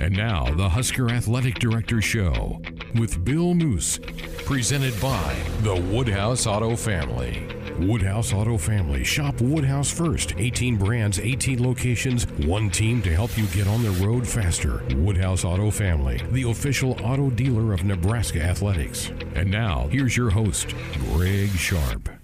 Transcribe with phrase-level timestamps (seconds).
[0.00, 2.60] And now, the Husker Athletic Director Show
[2.98, 3.98] with Bill Moos,
[4.44, 7.48] presented by the Woodhouse Auto Family.
[7.80, 9.04] Woodhouse Auto Family.
[9.04, 10.34] Shop Woodhouse first.
[10.36, 14.82] 18 brands, 18 locations, one team to help you get on the road faster.
[14.96, 19.10] Woodhouse Auto Family, the official auto dealer of Nebraska Athletics.
[19.34, 20.74] And now, here's your host,
[21.12, 22.17] Greg Sharpe.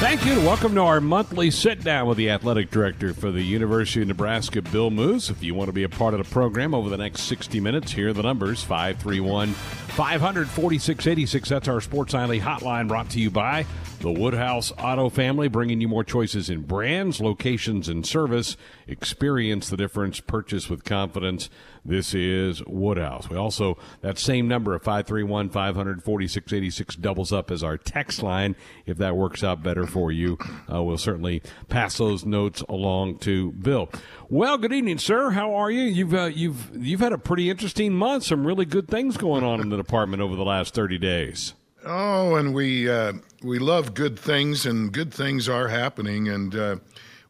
[0.00, 0.32] Thank you.
[0.32, 4.08] and Welcome to our monthly sit down with the athletic director for the University of
[4.08, 5.28] Nebraska, Bill Moos.
[5.28, 7.92] If you want to be a part of the program over the next 60 minutes,
[7.92, 13.66] here are the numbers 531 546 That's our Sports Nightly hotline brought to you by
[14.00, 18.56] the Woodhouse Auto Family, bringing you more choices in brands, locations, and service.
[18.88, 20.20] Experience the difference.
[20.20, 21.50] Purchase with confidence.
[21.84, 23.28] This is Woodhouse.
[23.28, 28.56] We also, that same number of 531 546 doubles up as our text line.
[28.86, 30.38] If that works out better for you,
[30.72, 33.90] uh, we'll certainly pass those notes along to Bill.
[34.30, 35.30] Well, good evening, sir.
[35.30, 35.82] How are you?
[35.82, 38.24] You've, uh, you've, you've had a pretty interesting month.
[38.24, 41.54] Some really good things going on in the department over the last 30 days.
[41.84, 46.76] Oh, and we uh, we love good things, and good things are happening, and uh,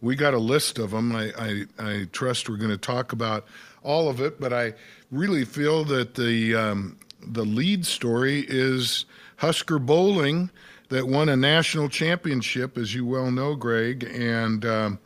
[0.01, 1.15] we got a list of them.
[1.15, 3.47] I I, I trust we're going to talk about
[3.83, 4.75] all of it, but I
[5.11, 9.05] really feel that the um, the lead story is
[9.37, 10.51] Husker bowling
[10.89, 14.99] that won a national championship, as you well know, Greg, and um,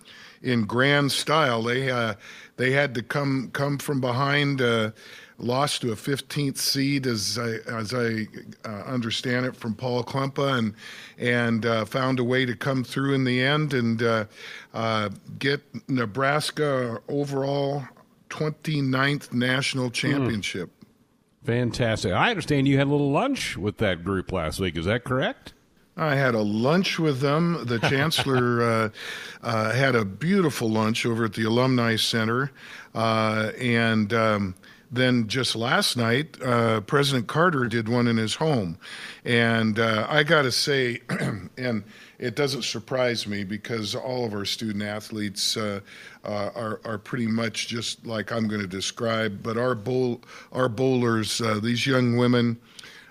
[0.43, 1.63] in grand style.
[1.63, 2.15] They uh,
[2.57, 4.61] they had to come come from behind.
[4.61, 4.91] Uh,
[5.39, 8.27] lost to a 15th seed, as I, as I
[8.65, 10.75] uh, understand it, from Paul Klempa, and
[11.19, 14.25] and uh, found a way to come through in the end and uh,
[14.73, 17.85] uh get Nebraska overall
[18.31, 19.93] 29th national hmm.
[19.93, 20.69] championship.
[20.69, 21.47] Mm.
[21.47, 22.13] Fantastic.
[22.13, 24.79] I understand you had a little lunch with that group last week.
[24.79, 25.53] Is that correct?
[25.97, 27.67] I had a lunch with them.
[27.67, 28.63] The chancellor
[29.43, 32.51] uh, uh, had a beautiful lunch over at the Alumni Center,
[32.95, 34.13] and.
[34.13, 34.55] Um,
[34.95, 38.79] then just last night, uh, President Carter did one in his home.
[39.25, 41.01] And uh, I got to say,
[41.59, 41.85] and
[42.19, 45.81] it doesn't surprise me because all of our student athletes uh,
[46.25, 49.43] uh are, are pretty much just like I'm going to describe.
[49.43, 50.21] But our, bowl,
[50.53, 52.59] our bowlers, uh, these young women,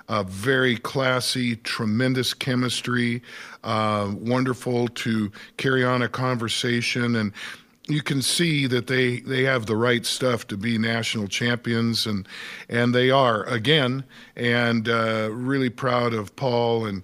[0.09, 3.21] uh, very classy, tremendous chemistry,
[3.63, 7.15] wonderful to carry on a conversation.
[7.15, 7.31] And
[7.87, 12.27] you can see that they, they have the right stuff to be national champions, and
[12.69, 14.05] and they are again.
[14.35, 17.03] And uh, really proud of Paul and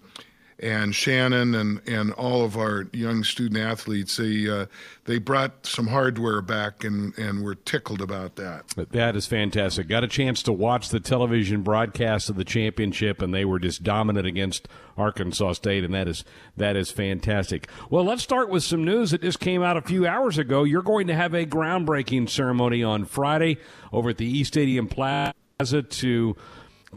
[0.62, 4.18] and Shannon and, and all of our young student athletes.
[4.18, 4.66] They uh,
[5.06, 8.68] they brought some hardware back, and, and we're tickled about that.
[8.92, 9.88] That is fantastic.
[9.88, 13.84] Got a chance to watch the television broadcast of the championship, and they were just
[13.84, 16.24] dominant against Arkansas State, and that is
[16.58, 17.68] that is fantastic.
[17.90, 20.64] Well, let's start with some news that just came out a few hours ago.
[20.64, 23.58] You're going to have a groundbreaking ceremony on Friday
[23.92, 26.36] over at the East Stadium Plaza to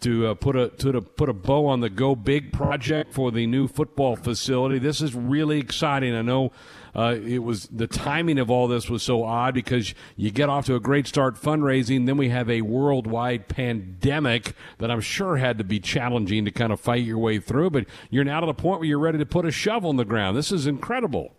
[0.01, 3.31] to uh, put a to, to put a bow on the Go Big project for
[3.31, 4.79] the new football facility.
[4.79, 6.15] This is really exciting.
[6.15, 6.53] I know
[6.95, 10.67] uh, it was the timing of all this was so odd because you get off
[10.67, 15.59] to a great start fundraising, then we have a worldwide pandemic that I'm sure had
[15.59, 17.71] to be challenging to kind of fight your way through.
[17.71, 20.05] But you're now to the point where you're ready to put a shovel in the
[20.05, 20.37] ground.
[20.37, 21.35] This is incredible.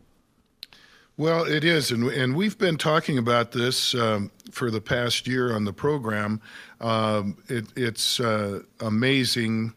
[1.16, 5.53] Well, it is, and and we've been talking about this um, for the past year
[5.56, 6.42] on the program.
[6.84, 9.74] Um, it, it's uh, amazing.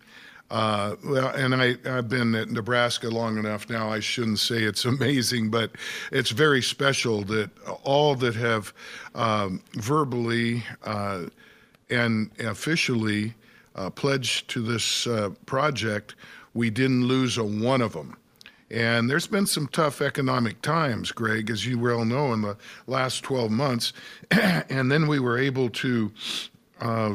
[0.51, 3.91] Uh, well, and I, I've been at Nebraska long enough now.
[3.91, 5.71] I shouldn't say it's amazing, but
[6.11, 7.51] it's very special that
[7.85, 8.75] all that have
[9.15, 11.27] um, verbally uh,
[11.91, 13.35] and officially
[13.77, 16.17] uh, pledged to this uh, project,
[16.55, 18.17] we didn't lose a one of them.
[18.69, 22.57] And there's been some tough economic times, Greg, as you well know, in the
[22.89, 23.93] last 12 months.
[24.33, 26.11] and then we were able to
[26.81, 27.15] uh,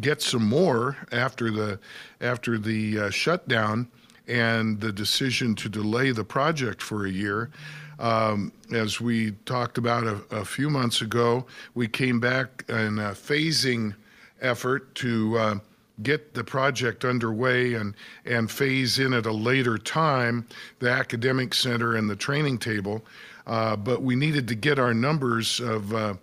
[0.00, 1.78] get some more after the
[2.20, 3.88] after the uh, shutdown
[4.28, 7.50] and the decision to delay the project for a year.
[7.98, 11.44] Um, as we talked about a, a, few months ago,
[11.74, 13.94] we came back in a phasing
[14.40, 15.54] effort to uh,
[16.02, 20.46] get the project underway and, and phase in at a later time
[20.78, 23.04] the academic center and the training table.
[23.46, 26.14] Uh, but we needed to get our numbers of uh,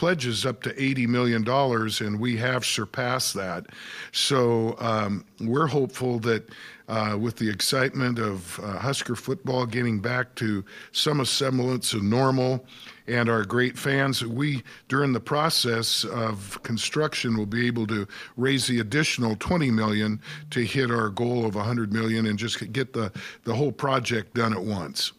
[0.00, 3.66] pledges up to $80 million, and we have surpassed that.
[4.12, 6.48] So um, we're hopeful that
[6.88, 12.64] uh, with the excitement of uh, Husker football getting back to some semblance of normal
[13.08, 18.08] and our great fans, we, during the process of construction, will be able to
[18.38, 20.18] raise the additional 20 million
[20.48, 23.12] to hit our goal of 100 million and just get the,
[23.44, 25.12] the whole project done at once.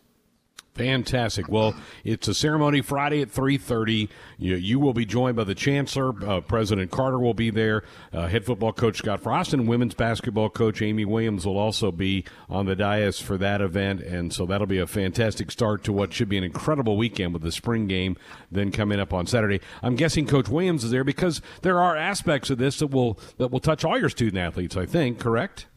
[0.75, 1.49] Fantastic.
[1.49, 1.75] Well,
[2.05, 4.07] it's a ceremony Friday at 3.30.
[4.37, 6.13] You, you will be joined by the Chancellor.
[6.25, 7.83] Uh, President Carter will be there.
[8.13, 12.23] Uh, head football coach Scott Frost and women's basketball coach Amy Williams will also be
[12.49, 13.99] on the dais for that event.
[13.99, 17.43] And so that'll be a fantastic start to what should be an incredible weekend with
[17.43, 18.15] the spring game
[18.49, 19.59] then coming up on Saturday.
[19.83, 23.51] I'm guessing Coach Williams is there because there are aspects of this that will, that
[23.51, 25.67] will touch all your student athletes, I think, correct?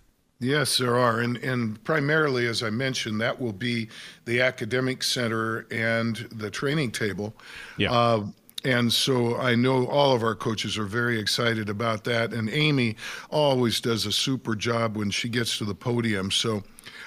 [0.44, 1.20] Yes, there are.
[1.20, 3.88] And, and primarily, as I mentioned, that will be
[4.26, 7.32] the academic center and the training table.
[7.78, 7.90] Yeah.
[7.90, 8.26] Uh,
[8.64, 12.34] and so I know all of our coaches are very excited about that.
[12.34, 12.96] And Amy
[13.30, 16.30] always does a super job when she gets to the podium.
[16.30, 16.62] So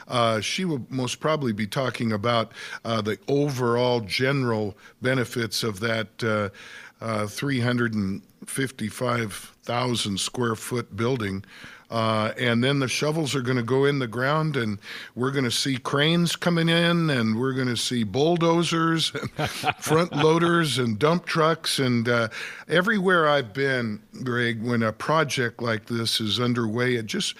[0.07, 2.53] uh, she will most probably be talking about
[2.85, 6.49] uh, the overall general benefits of that uh,
[6.99, 11.45] uh 355,000 square foot building.
[11.89, 14.77] Uh, and then the shovels are going to go in the ground, and
[15.15, 20.13] we're going to see cranes coming in, and we're going to see bulldozers, and front
[20.13, 21.79] loaders, and dump trucks.
[21.79, 22.27] And uh,
[22.67, 27.35] everywhere I've been, Greg, when a project like this is underway, it just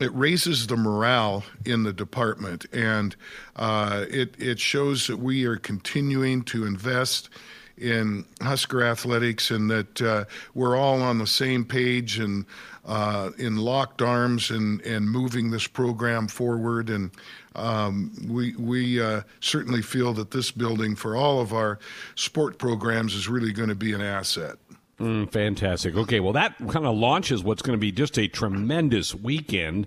[0.00, 3.14] it raises the morale in the department, and
[3.54, 7.30] uh, it it shows that we are continuing to invest
[7.78, 10.24] in Husker athletics, and that uh,
[10.54, 12.46] we're all on the same page and
[12.86, 16.88] uh, in locked arms and, and moving this program forward.
[16.88, 17.10] And
[17.54, 21.78] um, we, we uh, certainly feel that this building for all of our
[22.14, 24.56] sport programs is really going to be an asset.
[25.00, 25.94] Mm, fantastic.
[25.94, 29.86] Okay, well, that kind of launches what's going to be just a tremendous weekend.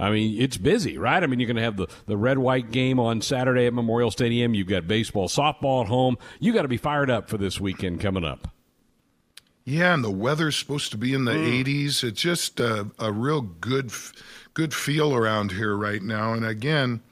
[0.00, 1.22] I mean, it's busy, right?
[1.22, 4.10] I mean, you're going to have the, the red white game on Saturday at Memorial
[4.10, 4.54] Stadium.
[4.54, 6.16] You've got baseball, softball at home.
[6.40, 8.48] You got to be fired up for this weekend coming up.
[9.68, 11.62] Yeah, and the weather's supposed to be in the mm.
[11.62, 12.02] 80s.
[12.02, 13.92] It's just a, a real good,
[14.54, 16.32] good feel around here right now.
[16.32, 17.02] And again,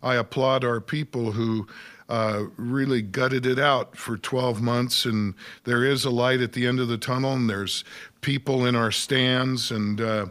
[0.00, 1.66] I applaud our people who
[2.08, 5.04] uh, really gutted it out for 12 months.
[5.04, 5.34] And
[5.64, 7.82] there is a light at the end of the tunnel, and there's
[8.20, 9.72] people in our stands.
[9.72, 10.26] And uh,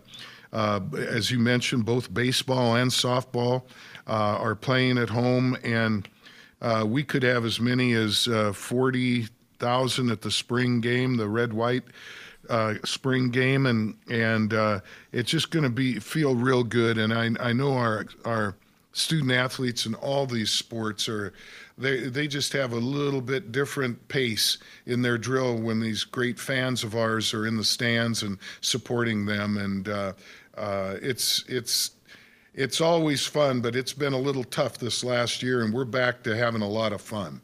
[0.54, 3.64] uh, as you mentioned, both baseball and softball
[4.08, 5.58] uh, are playing at home.
[5.66, 6.08] And
[6.62, 9.28] uh, we could have as many as uh, 40
[9.64, 11.84] thousand at the spring game, the red white
[12.50, 14.82] uh, spring game, and and uh,
[15.14, 16.98] it's just going to be feel real good.
[16.98, 18.56] And I I know our our
[18.92, 21.34] student athletes in all these sports are
[21.78, 26.38] they they just have a little bit different pace in their drill when these great
[26.38, 30.12] fans of ours are in the stands and supporting them and uh,
[30.58, 31.92] uh, it's it's
[32.54, 36.22] it's always fun but it's been a little tough this last year and we're back
[36.22, 37.42] to having a lot of fun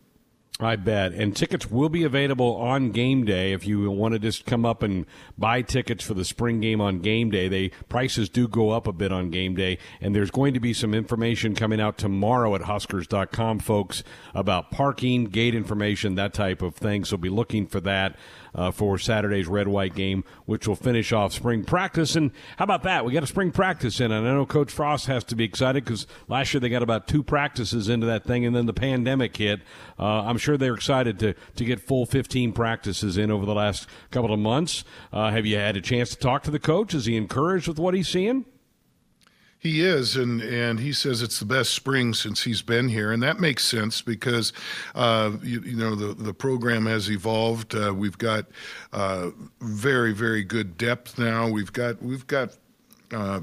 [0.61, 1.13] I bet.
[1.13, 4.83] And tickets will be available on game day if you want to just come up
[4.83, 5.05] and
[5.37, 7.47] buy tickets for the spring game on game day.
[7.47, 10.73] They prices do go up a bit on game day, and there's going to be
[10.73, 14.03] some information coming out tomorrow at huskers.com folks
[14.35, 17.05] about parking, gate information, that type of thing.
[17.05, 18.17] So be looking for that
[18.53, 22.15] uh, for Saturday's red white game, which will finish off spring practice.
[22.15, 23.05] And how about that?
[23.05, 25.83] We got a spring practice in, and I know Coach Frost has to be excited
[25.83, 29.35] because last year they got about two practices into that thing, and then the pandemic
[29.37, 29.61] hit.
[29.97, 33.87] Uh, I'm sure they're excited to to get full 15 practices in over the last
[34.11, 34.83] couple of months.
[35.11, 36.93] Uh, have you had a chance to talk to the coach?
[36.93, 38.45] Is he encouraged with what he's seeing?
[39.61, 43.21] He is, and, and he says it's the best spring since he's been here, and
[43.21, 44.53] that makes sense because
[44.95, 47.75] uh, you, you, know the the program has evolved.
[47.75, 48.45] Uh, we've got
[48.93, 51.49] uh, very very good depth now.
[51.49, 52.55] We've got we've got
[53.11, 53.41] uh,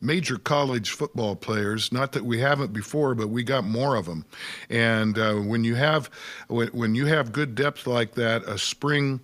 [0.00, 1.90] major college football players.
[1.90, 4.24] Not that we haven't before, but we got more of them.
[4.70, 6.10] And uh, when you have
[6.46, 9.20] when, when you have good depth like that, a spring.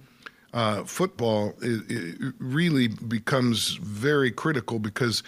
[0.54, 5.22] Uh, football it, it really becomes very critical because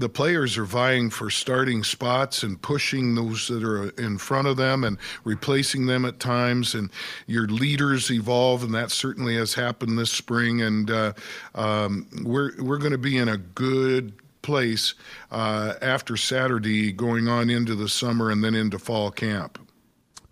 [0.00, 4.56] the players are vying for starting spots and pushing those that are in front of
[4.56, 6.74] them and replacing them at times.
[6.74, 6.90] And
[7.26, 10.62] your leaders evolve, and that certainly has happened this spring.
[10.62, 11.12] And uh,
[11.54, 14.94] um, we're we're going to be in a good place
[15.30, 19.58] uh, after Saturday, going on into the summer and then into fall camp.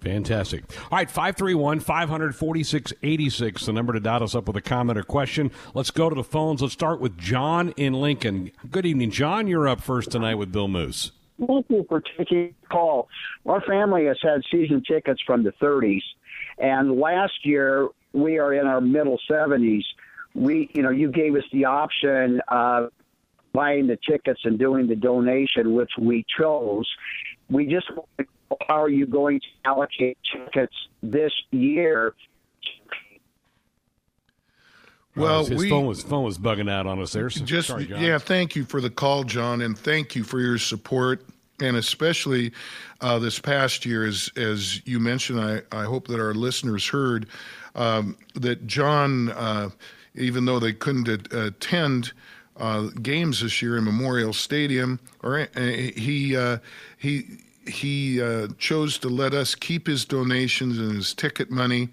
[0.01, 0.65] Fantastic.
[0.91, 5.03] All right, 531 546 86, the number to dot us up with a comment or
[5.03, 5.51] question.
[5.75, 6.63] Let's go to the phones.
[6.63, 8.53] Let's start with John in Lincoln.
[8.71, 9.49] Good evening, John.
[9.49, 11.11] You're up first tonight with Bill Moos.
[11.45, 13.09] Thank you for taking the call.
[13.47, 16.03] Our family has had season tickets from the 30s,
[16.59, 19.85] and last year we are in our middle 70s.
[20.35, 22.93] We, you know, you gave us the option of
[23.53, 26.89] buying the tickets and doing the donation, which we chose.
[27.51, 27.91] We just
[28.67, 32.15] how are you going to allocate tickets this year?
[35.17, 37.29] Well, his we, phone was phone was bugging out on us there.
[37.29, 40.59] So just sorry, yeah, thank you for the call, John, and thank you for your
[40.59, 41.25] support
[41.61, 42.53] and especially
[43.01, 47.27] uh, this past year, as as you mentioned, I, I hope that our listeners heard
[47.75, 49.71] um, that John, uh,
[50.15, 52.13] even though they couldn't attend
[52.57, 56.59] uh, games this year in Memorial Stadium, or uh, he uh,
[56.99, 61.89] he he uh, chose to let us keep his donations and his ticket money,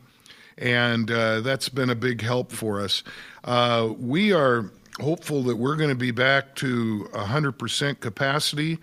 [0.57, 3.03] and that's been a big help for us.
[3.99, 8.79] we are hopeful that we're going to be back to 100% capacity.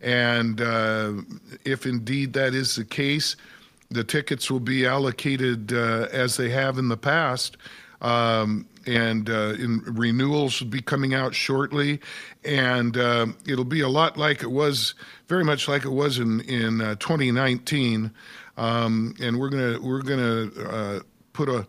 [0.00, 1.12] And uh,
[1.64, 3.36] if indeed that is the case,
[3.90, 7.56] the tickets will be allocated uh, as they have in the past.
[8.00, 12.00] Um, and uh, in renewals will be coming out shortly,
[12.44, 14.94] and uh, it'll be a lot like it was,
[15.26, 18.12] very much like it was in in uh, 2019.
[18.56, 21.00] Um, and we're gonna we're gonna uh,
[21.32, 21.66] put a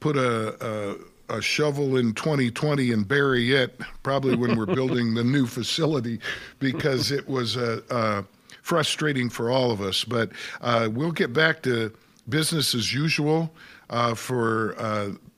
[0.00, 0.96] put a, a
[1.28, 6.20] a shovel in 2020 and bury it, probably when we're building the new facility,
[6.58, 8.22] because it was uh, uh,
[8.62, 10.04] frustrating for all of us.
[10.04, 10.30] But
[10.60, 11.92] uh, we'll get back to
[12.28, 13.52] business as usual
[13.90, 14.74] uh, for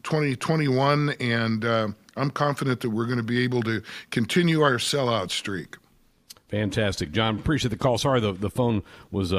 [0.02, 4.74] 2021, uh, and uh, I'm confident that we're going to be able to continue our
[4.74, 5.76] sellout streak.
[6.48, 7.38] Fantastic, John.
[7.38, 7.98] Appreciate the call.
[7.98, 9.32] Sorry, the the phone was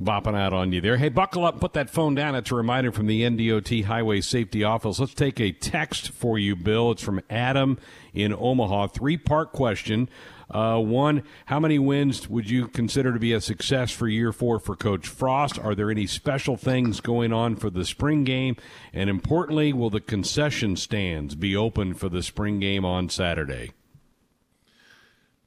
[0.00, 0.96] bopping out on you there.
[0.96, 2.34] Hey, buckle up, put that phone down.
[2.34, 4.98] It's a reminder from the NDOT Highway Safety Office.
[5.00, 6.92] Let's take a text for you, Bill.
[6.92, 7.78] It's from Adam
[8.12, 8.88] in Omaha.
[8.88, 10.08] Three part question.
[10.48, 14.60] Uh, one, how many wins would you consider to be a success for year four
[14.60, 15.58] for Coach Frost?
[15.58, 18.56] Are there any special things going on for the spring game?
[18.92, 23.72] And importantly, will the concession stands be open for the spring game on Saturday?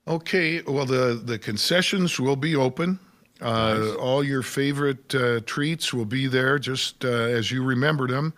[0.07, 2.99] Okay, well, the, the concessions will be open.
[3.39, 3.95] Uh, nice.
[3.95, 8.33] All your favorite uh, treats will be there just uh, as you remember them.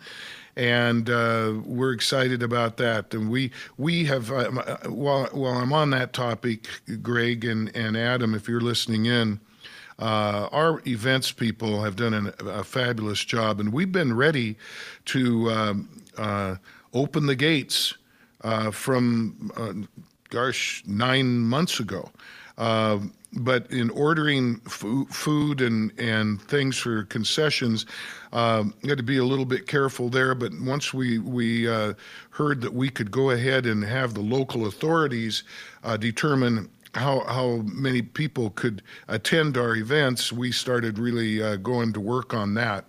[0.55, 3.13] And uh, we're excited about that.
[3.13, 6.67] And we we have uh, uh, while while I'm on that topic,
[7.01, 9.39] Greg and, and Adam, if you're listening in,
[9.99, 14.57] our events people have done an, a fabulous job, and we've been ready
[15.05, 15.89] to um,
[16.93, 17.93] open the gates
[18.71, 19.87] from
[20.31, 22.09] gosh nine months ago.
[22.57, 22.99] Uh,
[23.33, 27.85] but in ordering food and, and things for concessions,
[28.33, 30.35] um, had to be a little bit careful there.
[30.35, 31.93] But once we we uh,
[32.31, 35.43] heard that we could go ahead and have the local authorities
[35.83, 41.93] uh, determine how how many people could attend our events, we started really uh, going
[41.93, 42.85] to work on that.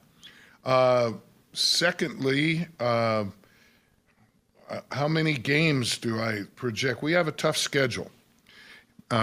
[0.65, 1.13] Uh,
[1.53, 2.67] secondly.
[2.81, 3.25] Uh,
[4.71, 7.03] uh, how many games do I project?
[7.03, 8.11] We have a tough schedule.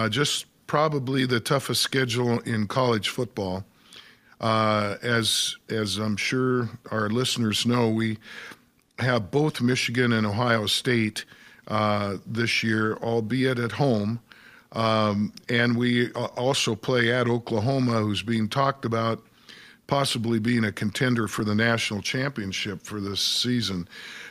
[0.09, 3.65] just probably the toughest schedule in college football.
[4.39, 8.17] Uh, as as I'm sure our listeners know, we
[8.99, 11.25] have both Michigan and Ohio State
[11.67, 14.19] uh, this year, albeit at home.
[14.71, 19.23] Um, and we also play at Oklahoma, who's being talked about
[19.87, 23.87] possibly being a contender for the national championship for this season.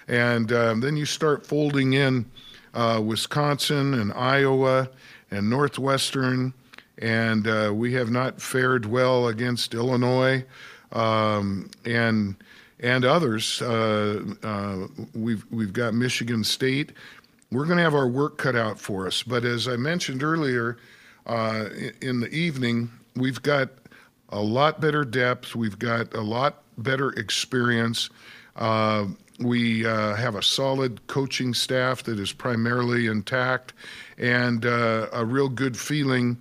[0.06, 2.24] And um, then you start folding in
[2.74, 4.88] uh, Wisconsin and Iowa
[5.32, 6.54] and Northwestern,
[6.98, 10.44] and uh, we have not fared well against Illinois
[10.92, 12.36] um, and
[12.80, 13.62] and others.
[13.62, 16.92] Uh, uh, we've we've got Michigan State.
[17.50, 19.22] We're going to have our work cut out for us.
[19.22, 20.76] But as I mentioned earlier,
[21.26, 21.66] uh,
[22.02, 23.70] in the evening, we've got
[24.28, 25.54] a lot better depth.
[25.54, 28.10] We've got a lot better experience.
[28.54, 29.06] Uh,
[29.40, 33.72] we uh, have a solid coaching staff that is primarily intact
[34.18, 36.36] and a real good feeling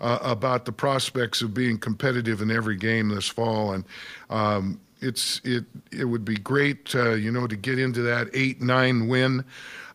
[0.00, 3.72] uh, about the prospects of being competitive in every game this fall.
[3.72, 3.84] And
[4.28, 8.60] um, it's it it would be great, uh, you know, to get into that eight
[8.60, 9.44] nine win,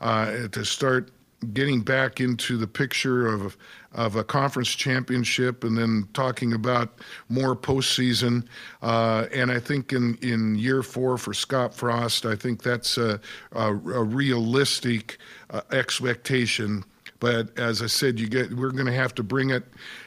[0.02, 1.12] uh, to start
[1.54, 3.58] getting back into the picture of
[3.96, 8.46] of a conference championship and then talking about more postseason.
[8.82, 13.22] Uh, and I think in, in year four for Scott Frost, I think that's a,
[13.54, 15.18] a, a realistic
[15.50, 16.84] uh, expectation.
[17.20, 19.64] But as I said, you get we're going to have to bring it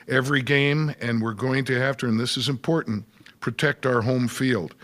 [0.08, 3.04] every game, and we're going to have to, and this is important,
[3.40, 4.74] protect our home field.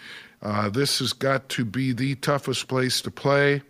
[0.42, 3.62] Uh, this has got to be the toughest place to play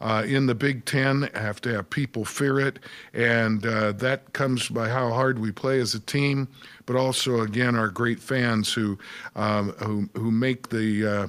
[0.00, 1.28] uh, in the Big Ten.
[1.34, 2.78] have to have people fear it,
[3.12, 6.48] and uh, that comes by how hard we play as a team,
[6.86, 8.98] but also again our great fans who
[9.36, 11.26] um, who who make the uh,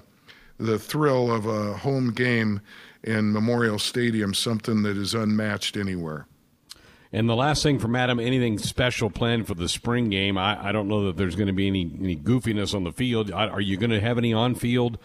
[0.60, 2.62] the thrill of a home game
[3.04, 6.28] in Memorial Stadium something that is unmatched anywhere.
[7.12, 10.38] And the last thing from Adam, anything special planned for the spring game?
[10.38, 13.32] I, I don't know that there's going to be any, any goofiness on the field.
[13.32, 15.00] Are you going to have any on field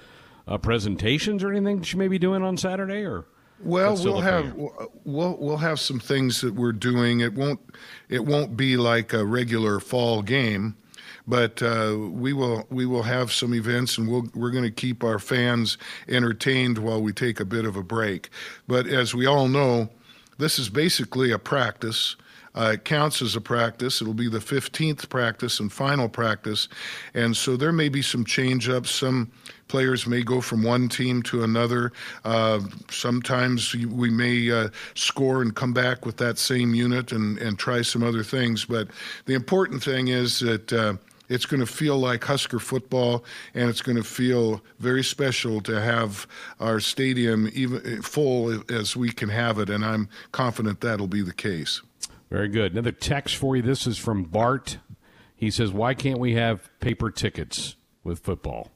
[0.46, 3.04] uh, presentations or anything that you may be doing on Saturday?
[3.04, 3.24] Or
[3.62, 7.20] Well, we'll have we'll we'll have some things that we're doing.
[7.20, 7.60] It won't
[8.10, 10.76] it won't be like a regular fall game,
[11.26, 15.02] but uh, we will we will have some events, and we'll we're going to keep
[15.02, 18.28] our fans entertained while we take a bit of a break.
[18.68, 19.88] But as we all know,
[20.38, 22.16] this is basically a practice.
[22.56, 24.00] Uh, it counts as a practice.
[24.00, 26.68] It'll be the 15th practice and final practice.
[27.12, 28.92] And so there may be some change ups.
[28.92, 29.32] Some
[29.66, 31.92] players may go from one team to another.
[32.24, 32.60] Uh,
[32.90, 37.82] sometimes we may uh, score and come back with that same unit and, and try
[37.82, 38.64] some other things.
[38.64, 38.88] But
[39.26, 40.98] the important thing is that.
[41.34, 43.24] It's going to feel like Husker football,
[43.54, 46.28] and it's going to feel very special to have
[46.60, 51.32] our stadium even full as we can have it, and I'm confident that'll be the
[51.32, 51.82] case.
[52.30, 52.72] Very good.
[52.72, 53.62] Another text for you.
[53.62, 54.78] This is from Bart.
[55.34, 57.74] He says, Why can't we have paper tickets
[58.04, 58.70] with football?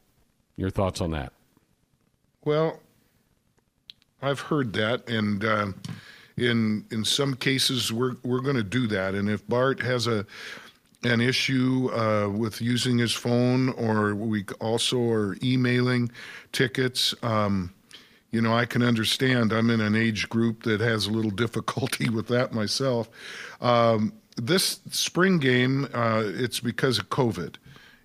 [0.57, 1.33] Your thoughts on that?
[2.45, 2.81] Well,
[4.21, 5.67] I've heard that, and uh,
[6.37, 9.15] in in some cases, we're we're going to do that.
[9.15, 10.27] And if Bart has a
[11.05, 16.11] an issue uh, with using his phone, or we also are emailing
[16.53, 17.15] tickets.
[17.23, 17.73] Um,
[18.31, 19.53] you know, I can understand.
[19.53, 23.09] I'm in an age group that has a little difficulty with that myself.
[23.61, 27.57] Um, this spring game, uh, it's because of COVID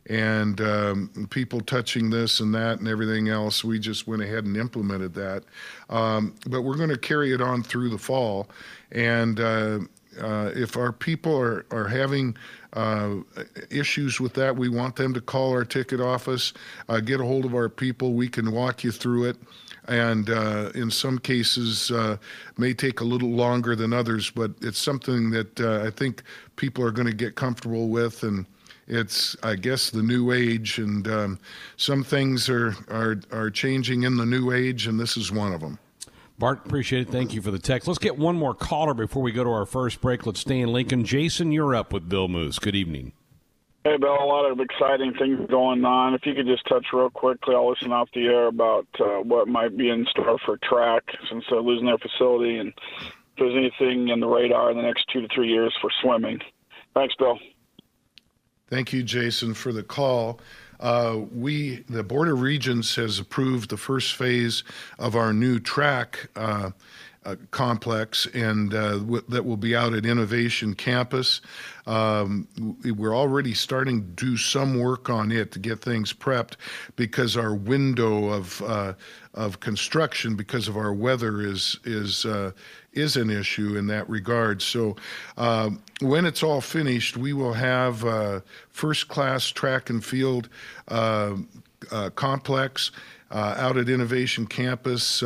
[0.08, 3.64] and um, people touching this and that and everything else.
[3.64, 5.44] We just went ahead and implemented that.
[5.90, 8.50] Um, but we're going to carry it on through the fall.
[8.92, 9.80] And uh,
[10.20, 12.36] uh, if our people are, are having
[12.74, 13.16] uh,
[13.70, 16.54] issues with that, we want them to call our ticket office,
[16.90, 18.14] uh, get a hold of our people.
[18.14, 19.38] We can walk you through it
[19.88, 22.18] and uh, in some cases uh,
[22.58, 26.24] may take a little longer than others, but it's something that uh, I think
[26.56, 28.46] people are going to get comfortable with, and
[28.88, 31.40] it's I guess the new age, and um,
[31.78, 35.62] some things are, are are changing in the new age, and this is one of
[35.62, 35.80] them.
[36.40, 37.12] Bart, appreciate it.
[37.12, 37.88] Thank you for the text.
[37.88, 40.26] Let's get one more caller before we go to our first break.
[40.26, 41.06] Let's stay in Lincoln.
[41.06, 42.60] Jason, you're up with Bill Moos.
[42.60, 43.14] Good evening.
[43.84, 46.14] Hey, Bill, a lot of exciting things going on.
[46.14, 49.50] If you could just touch real quickly, I'll listen off the air about uh, what
[49.50, 54.08] might be in store for track since they're losing their facility and if there's anything
[54.08, 56.40] in the radar in the next two to three years for swimming.
[56.94, 57.38] Thanks, Bill.
[58.70, 60.40] Thank you, Jason, for the call.
[60.84, 64.66] Uh, we, the Board of Regents, has approved the first phase
[65.00, 66.30] of our new track.
[66.36, 66.72] Uh,
[67.26, 71.42] uh, complex, and uh, w- that will be out at Innovation Campus.
[71.88, 72.48] Um,
[72.98, 76.56] we're already starting to do some work on it to get things prepped
[76.96, 78.94] because our window of uh,
[79.34, 82.52] of construction, because of our weather, is is uh,
[82.94, 84.62] is an issue in that regard.
[84.62, 84.96] So
[85.38, 90.50] um, when it's all finished, we will have uh, first class track and field
[90.90, 91.36] uh,
[92.16, 92.92] complex
[93.32, 95.24] out at Innovation Campus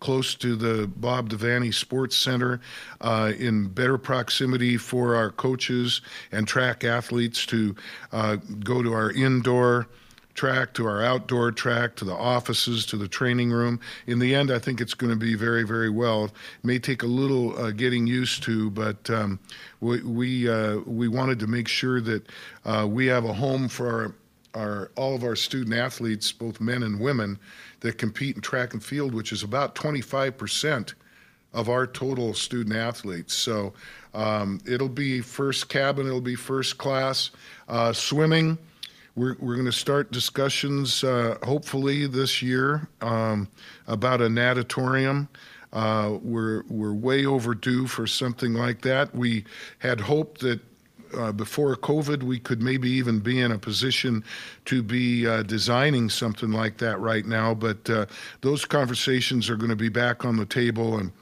[0.00, 2.60] close to the Bob Devaney Sports Center,
[3.00, 6.00] uh, in better proximity for our coaches
[6.32, 7.74] and track athletes to
[8.12, 9.88] uh, go to our indoor
[10.38, 13.80] track, to our outdoor track, to the offices, to the training room.
[14.06, 16.26] In the end, I think it's going to be very, very well.
[16.26, 16.32] It
[16.62, 19.40] may take a little uh, getting used to, but um,
[19.80, 22.22] we we, uh, we wanted to make sure that
[22.64, 24.14] uh, we have a home for
[24.54, 27.40] our, our all of our student athletes, both men and women
[27.80, 30.94] that compete in track and field, which is about 25%
[31.52, 33.34] of our total student athletes.
[33.34, 33.72] So
[34.14, 37.30] um, it'll be first cabin, it'll be first class.
[37.68, 38.58] Uh, swimming,
[39.14, 43.48] we're, we're going to start discussions uh, hopefully this year um,
[43.86, 45.28] about a natatorium.
[45.72, 49.14] Uh, we're we're way overdue for something like that.
[49.14, 49.44] We
[49.80, 50.60] had hoped that
[51.16, 54.24] uh, before COVID, we could maybe even be in a position
[54.66, 57.54] to be uh, designing something like that right now.
[57.54, 58.06] But uh,
[58.40, 61.12] those conversations are going to be back on the table, and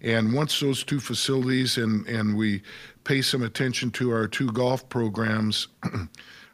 [0.00, 2.62] and once those two facilities and and we
[3.04, 5.68] pay some attention to our two golf programs.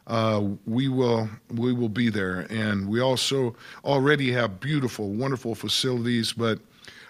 [0.07, 6.33] Uh, we will we will be there, and we also already have beautiful, wonderful facilities,
[6.33, 6.59] but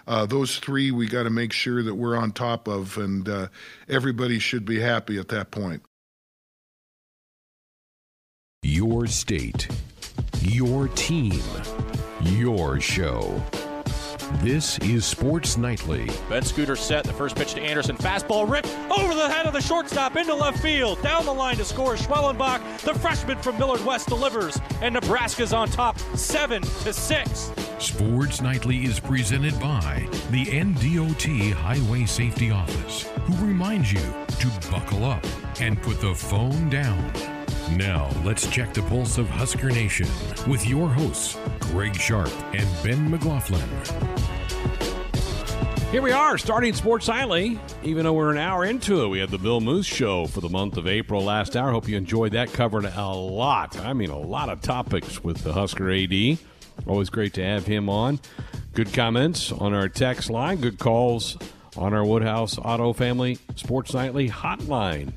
[0.06, 3.48] uh, those three we got to make sure that we're on top of, and uh,
[3.88, 5.82] everybody should be happy at that point.
[8.62, 9.68] Your state,
[10.40, 11.42] your team,
[12.22, 13.42] your show.
[14.40, 16.08] This is Sports Nightly.
[16.28, 17.96] Ben Scooter set the first pitch to Anderson.
[17.96, 21.00] Fastball ripped over the head of the shortstop into left field.
[21.02, 21.94] Down the line to score.
[21.94, 27.52] Schwellenbach, the freshman from Millard West, delivers, and Nebraska's on top, seven to six.
[27.78, 35.04] Sports Nightly is presented by the NDOT Highway Safety Office, who reminds you to buckle
[35.04, 35.24] up
[35.60, 37.31] and put the phone down.
[37.70, 40.06] Now, let's check the pulse of Husker Nation
[40.46, 43.62] with your hosts, Greg Sharpe and Ben McLaughlin.
[45.90, 47.58] Here we are, starting Sports Nightly.
[47.82, 50.48] Even though we're an hour into it, we had the Bill Moos Show for the
[50.48, 51.70] month of April last hour.
[51.70, 52.52] Hope you enjoyed that.
[52.52, 53.78] Covering a lot.
[53.78, 56.38] I mean, a lot of topics with the Husker AD.
[56.86, 58.20] Always great to have him on.
[58.74, 60.60] Good comments on our text line.
[60.60, 61.38] Good calls
[61.76, 65.12] on our Woodhouse Auto Family Sports Nightly hotline.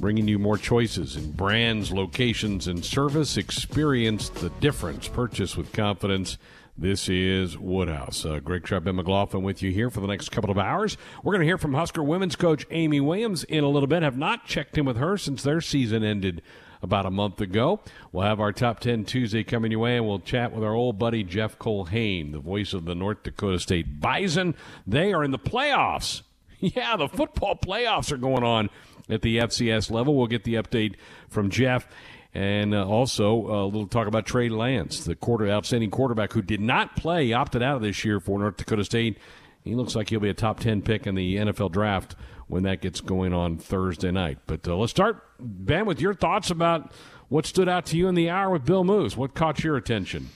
[0.00, 3.36] Bringing you more choices in brands, locations, and service.
[3.36, 5.08] Experience the difference.
[5.08, 6.36] Purchase with confidence.
[6.76, 8.24] This is Woodhouse.
[8.24, 10.96] Uh, Greg Sharpe and McLaughlin with you here for the next couple of hours.
[11.22, 14.02] We're going to hear from Husker women's coach Amy Williams in a little bit.
[14.02, 16.42] Have not checked in with her since their season ended
[16.82, 17.80] about a month ago.
[18.10, 20.98] We'll have our top 10 Tuesday coming your way, and we'll chat with our old
[20.98, 24.56] buddy Jeff Culhane, the voice of the North Dakota State Bison.
[24.84, 26.22] They are in the playoffs.
[26.60, 28.70] Yeah, the football playoffs are going on
[29.08, 30.16] at the FCS level.
[30.16, 30.96] We'll get the update
[31.28, 31.86] from Jeff.
[32.32, 36.42] And uh, also uh, a little talk about Trey Lance, the quarter outstanding quarterback who
[36.42, 39.18] did not play, opted out of this year for North Dakota State.
[39.62, 42.16] He looks like he'll be a top 10 pick in the NFL draft
[42.48, 44.38] when that gets going on Thursday night.
[44.46, 46.92] But uh, let's start, Ben, with your thoughts about
[47.28, 49.16] what stood out to you in the hour with Bill Moos.
[49.16, 50.28] What caught your attention?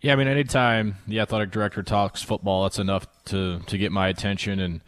[0.00, 4.08] Yeah, I mean, anytime the athletic director talks football, that's enough to, to get my
[4.08, 4.60] attention.
[4.60, 4.80] And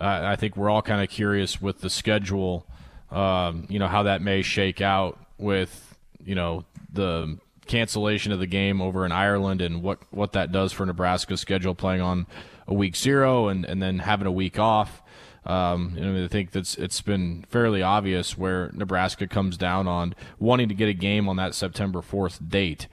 [0.00, 2.66] uh, I think we're all kind of curious with the schedule,
[3.10, 8.46] um, you know, how that may shake out with you know the cancellation of the
[8.46, 12.26] game over in Ireland and what what that does for Nebraska's schedule playing on
[12.66, 15.02] a week zero and and then having a week off.
[15.46, 20.74] Um, I think that's it's been fairly obvious where Nebraska comes down on wanting to
[20.74, 22.88] get a game on that September fourth date,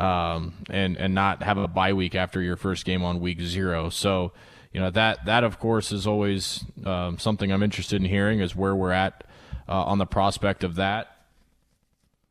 [0.00, 3.88] um, and and not have a bye week after your first game on week zero.
[3.88, 4.32] So,
[4.72, 8.56] you know that that of course is always um, something I'm interested in hearing is
[8.56, 9.24] where we're at
[9.68, 11.12] uh, on the prospect of that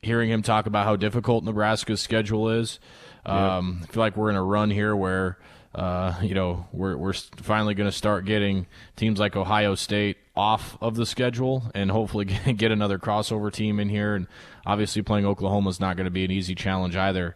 [0.01, 2.79] hearing him talk about how difficult Nebraska's schedule is.
[3.25, 5.37] Um, I feel like we're in a run here where,
[5.75, 10.77] uh, you know, we're, we're finally going to start getting teams like Ohio State off
[10.81, 12.25] of the schedule and hopefully
[12.55, 14.15] get another crossover team in here.
[14.15, 14.27] And
[14.65, 17.35] obviously, playing Oklahoma is not going to be an easy challenge either.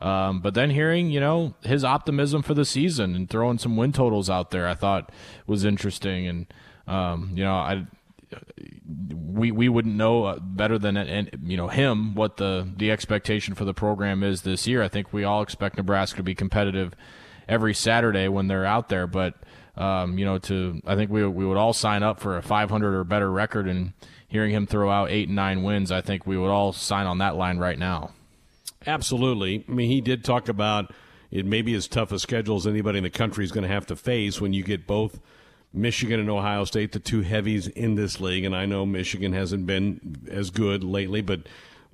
[0.00, 3.92] Um, but then hearing, you know, his optimism for the season and throwing some win
[3.92, 5.10] totals out there, I thought
[5.46, 6.26] was interesting.
[6.26, 6.46] And,
[6.86, 7.86] um, you know, I
[8.86, 13.54] we we wouldn't know uh, better than and you know him what the the expectation
[13.54, 14.82] for the program is this year.
[14.82, 16.94] I think we all expect Nebraska to be competitive
[17.48, 19.34] every Saturday when they're out there, but
[19.76, 22.94] um, you know to I think we we would all sign up for a 500
[22.94, 23.92] or better record and
[24.28, 27.18] hearing him throw out eight and nine wins, I think we would all sign on
[27.18, 28.10] that line right now.
[28.86, 29.64] Absolutely.
[29.68, 30.92] I mean, he did talk about
[31.30, 33.72] it may be as tough a schedule as anybody in the country is going to
[33.72, 35.20] have to face when you get both
[35.72, 38.44] Michigan and Ohio State, the two heavies in this league.
[38.44, 41.40] And I know Michigan hasn't been as good lately, but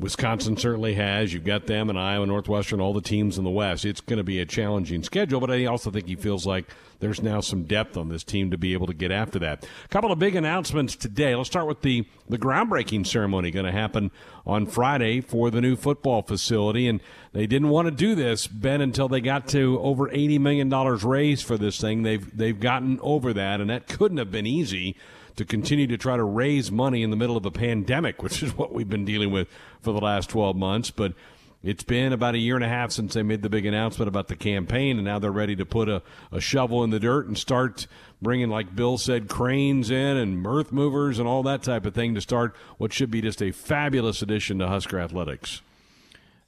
[0.01, 1.35] Wisconsin certainly has.
[1.35, 3.85] You've got them and Iowa, Northwestern, all the teams in the West.
[3.85, 6.67] It's going to be a challenging schedule, but I also think he feels like
[7.01, 9.67] there's now some depth on this team to be able to get after that.
[9.85, 11.35] A couple of big announcements today.
[11.35, 14.11] Let's start with the, the groundbreaking ceremony going to happen
[14.47, 16.89] on Friday for the new football facility.
[16.89, 17.01] And
[17.33, 21.45] they didn't want to do this, Ben, until they got to over $80 million raised
[21.45, 22.05] for this thing.
[22.05, 24.97] They've, they've gotten over that, and that couldn't have been easy
[25.37, 28.57] to continue to try to raise money in the middle of a pandemic, which is
[28.57, 29.49] what we've been dealing with
[29.81, 30.91] for the last 12 months.
[30.91, 31.15] But
[31.63, 34.29] it's been about a year and a half since they made the big announcement about
[34.29, 37.37] the campaign, and now they're ready to put a, a shovel in the dirt and
[37.37, 37.87] start
[38.23, 42.15] bringing, like Bill said, cranes in and earth movers and all that type of thing
[42.15, 45.61] to start what should be just a fabulous addition to Husker Athletics.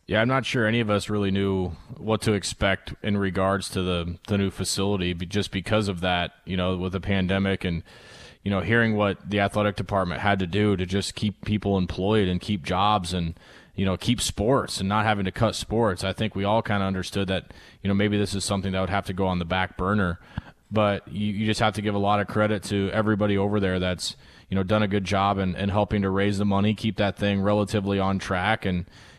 [0.06, 3.82] Yeah, I'm not sure any of us really knew what to expect in regards to
[3.82, 7.82] the the new facility, just because of that, you know, with the pandemic and
[8.42, 12.28] you know, hearing what the athletic department had to do to just keep people employed
[12.28, 13.38] and keep jobs and
[13.74, 16.04] you know keep sports and not having to cut sports.
[16.04, 17.52] I think we all kind of understood that
[17.82, 20.18] you know maybe this is something that would have to go on the back burner,
[20.70, 23.78] but you, you just have to give a lot of credit to everybody over there
[23.78, 24.16] that's
[24.48, 27.16] you know done a good job and, and helping to raise the money, keep that
[27.16, 28.78] thing relatively on track, and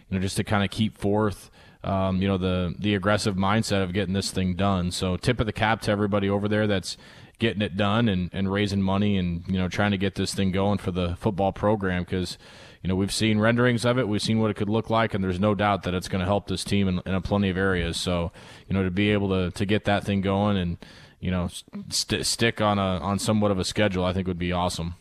[0.10, 1.50] you know just to kind of keep forth.
[1.86, 4.92] Um, you know the the aggressive mindset of getting this thing done.
[4.92, 6.98] So tip of the cap to everybody over there that's
[7.40, 10.52] getting it done and, and raising money and you know trying to get this thing
[10.52, 12.38] going for the football program because
[12.82, 15.24] you know we've seen renderings of it we've seen what it could look like and
[15.24, 18.00] there's no doubt that it's going to help this team in, in plenty of areas
[18.00, 18.32] so
[18.68, 20.78] you know to be able to, to get that thing going and
[21.20, 21.50] you know
[21.90, 24.96] st- stick on a on somewhat of a schedule i think would be awesome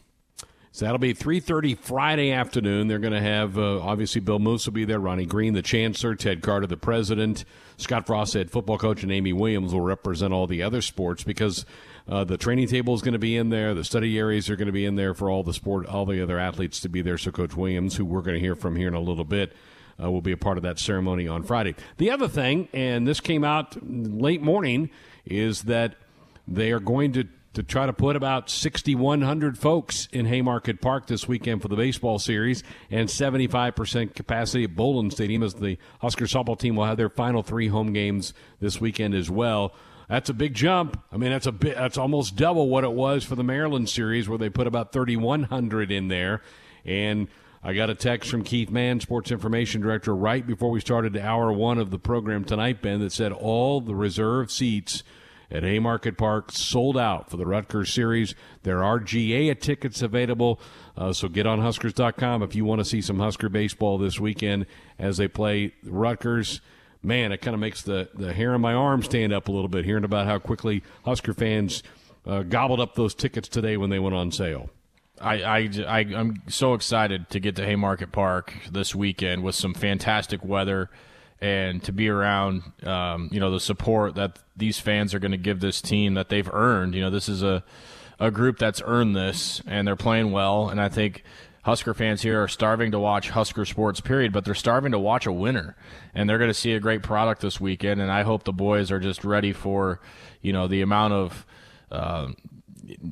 [0.75, 2.88] so that'll be 3.30 Friday afternoon.
[2.88, 6.14] They're going to have, uh, obviously, Bill Moos will be there, Ronnie Green, the chancellor,
[6.14, 7.45] Ted Carter, the president,
[7.77, 11.66] Scott Frost, head football coach, and Amy Williams will represent all the other sports because
[12.08, 13.74] uh, the training table is going to be in there.
[13.74, 16.22] The study areas are going to be in there for all the sport, all the
[16.22, 17.18] other athletes to be there.
[17.18, 19.54] So Coach Williams, who we're going to hear from here in a little bit,
[20.02, 21.74] uh, will be a part of that ceremony on Friday.
[21.98, 24.90] The other thing, and this came out late morning,
[25.24, 25.96] is that
[26.48, 31.28] they are going to to try to put about 6,100 folks in Haymarket Park this
[31.28, 36.58] weekend for the baseball series and 75% capacity at Bowlin Stadium as the Husker softball
[36.58, 39.74] team will have their final three home games this weekend as well.
[40.12, 41.03] That's a big jump.
[41.11, 44.29] I mean, that's a bit, that's almost double what it was for the Maryland series
[44.29, 46.42] where they put about 3,100 in there.
[46.85, 47.29] And
[47.64, 51.25] I got a text from Keith Mann, Sports Information Director, right before we started the
[51.25, 55.03] hour one of the program tonight, Ben, that said all the reserve seats–
[55.53, 58.35] at Haymarket Park, sold out for the Rutgers series.
[58.62, 60.59] There are GA tickets available,
[60.96, 64.66] uh, so get on Huskers.com if you want to see some Husker baseball this weekend
[64.98, 66.62] as they play Rutgers.
[67.02, 69.68] Man, it kind of makes the, the hair on my arm stand up a little
[69.68, 71.82] bit hearing about how quickly Husker fans
[72.26, 74.70] uh, gobbled up those tickets today when they went on sale.
[75.20, 79.74] I, I, I, am so excited to get to Haymarket Park this weekend with some
[79.74, 80.90] fantastic weather
[81.40, 85.36] and to be around, um, you know, the support that these fans are going to
[85.36, 86.94] give this team that they've earned.
[86.94, 87.64] You know, this is a
[88.22, 90.68] a group that's earned this, and they're playing well.
[90.68, 91.24] And I think
[91.62, 95.27] Husker fans here are starving to watch Husker sports, period, but they're starving to watch
[95.27, 95.77] a winner,
[96.12, 98.01] and they're going to see a great product this weekend.
[98.01, 100.01] And I hope the boys are just ready for,
[100.40, 101.46] you know, the amount of
[101.90, 102.29] uh,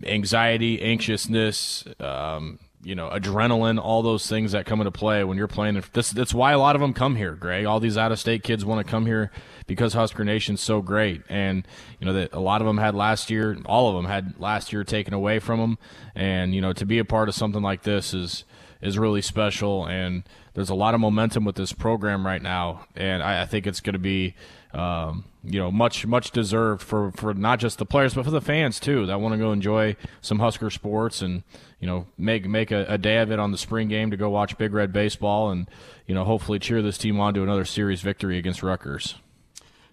[0.03, 1.85] anxiety, anxiousness.
[2.01, 5.83] Um, you know, adrenaline, all those things that come into play when you're playing.
[5.93, 7.67] This that's why a lot of them come here, Greg.
[7.67, 9.31] All these out of state kids want to come here
[9.67, 11.67] because Husker Nation's so great, and
[11.99, 13.59] you know that a lot of them had last year.
[13.67, 15.79] All of them had last year taken away from them,
[16.15, 18.45] and you know to be a part of something like this is
[18.81, 19.85] is really special.
[19.87, 20.23] And
[20.55, 23.81] there's a lot of momentum with this program right now, and I, I think it's
[23.81, 24.35] going to be.
[24.73, 28.41] Um, you know, much much deserved for, for not just the players but for the
[28.41, 31.43] fans too that want to go enjoy some Husker sports and
[31.81, 34.31] you know make make a, a, day of it on the spring game to go
[34.31, 35.69] watch Big Red baseball and
[36.07, 39.17] you know hopefully cheer this team on to another series victory against Rutgers.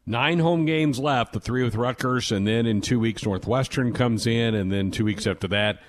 [0.06, 4.28] Nine home games left, the three with Rutgers, and then in two weeks Northwestern comes
[4.28, 5.80] in, and then two weeks after that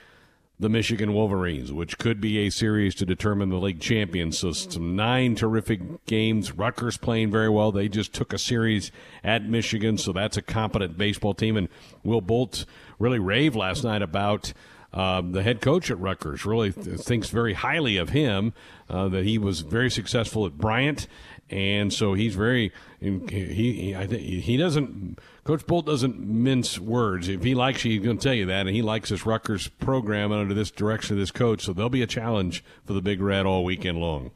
[0.61, 4.39] the Michigan Wolverines, which could be a series to determine the league champions.
[4.39, 6.53] So some nine terrific games.
[6.53, 7.71] Rutgers playing very well.
[7.71, 8.91] They just took a series
[9.23, 11.57] at Michigan, so that's a competent baseball team.
[11.57, 11.69] And
[12.03, 12.65] Will Bolt
[12.99, 14.53] really raved last night about
[14.93, 18.55] um, the head coach at Rutgers really th- thinks very highly of him.
[18.89, 21.07] Uh, that he was very successful at Bryant,
[21.51, 27.29] and so he's very he he I think he doesn't Coach Bolt doesn't mince words.
[27.29, 29.69] If he likes you, he's going to tell you that, and he likes this Rutgers
[29.69, 31.65] program under this direction of this coach.
[31.65, 34.31] So there'll be a challenge for the Big Red all weekend long.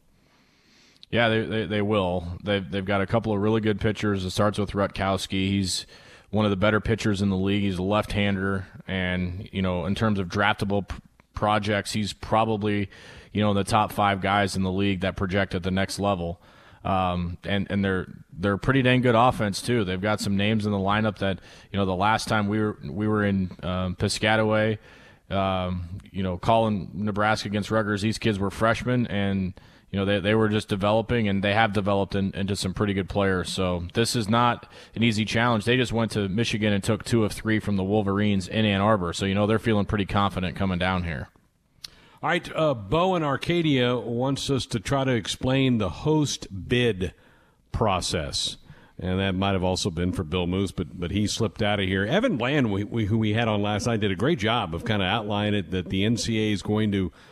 [1.10, 2.38] Yeah, they they, they will.
[2.42, 4.24] They've they've got a couple of really good pitchers.
[4.24, 5.48] It starts with Rutkowski.
[5.48, 5.86] He's
[6.32, 7.62] one of the better pitchers in the league.
[7.62, 10.96] He's a left-hander, and you know, in terms of draftable p-
[11.34, 12.90] projects, he's probably
[13.32, 16.40] you know the top five guys in the league that project at the next level.
[16.84, 19.84] Um, and and they're they're pretty dang good offense too.
[19.84, 21.38] They've got some names in the lineup that
[21.70, 24.78] you know the last time we were we were in um, Piscataway,
[25.30, 28.00] um, you know, calling Nebraska against Rutgers.
[28.00, 29.52] These kids were freshmen and
[29.92, 32.94] you know, they, they were just developing and they have developed in, into some pretty
[32.94, 33.52] good players.
[33.52, 35.66] So this is not an easy challenge.
[35.66, 38.80] They just went to Michigan and took two of three from the Wolverines in Ann
[38.80, 39.12] Arbor.
[39.12, 41.28] So, you know, they're feeling pretty confident coming down here.
[42.22, 47.12] All right, uh, Bo in Arcadia wants us to try to explain the host bid
[47.70, 48.56] process.
[48.98, 51.86] And that might have also been for Bill Moos, but but he slipped out of
[51.86, 52.06] here.
[52.06, 54.84] Evan Bland, we, we, who we had on last night, did a great job of
[54.84, 57.12] kind of outlining it that the NCAA is going to–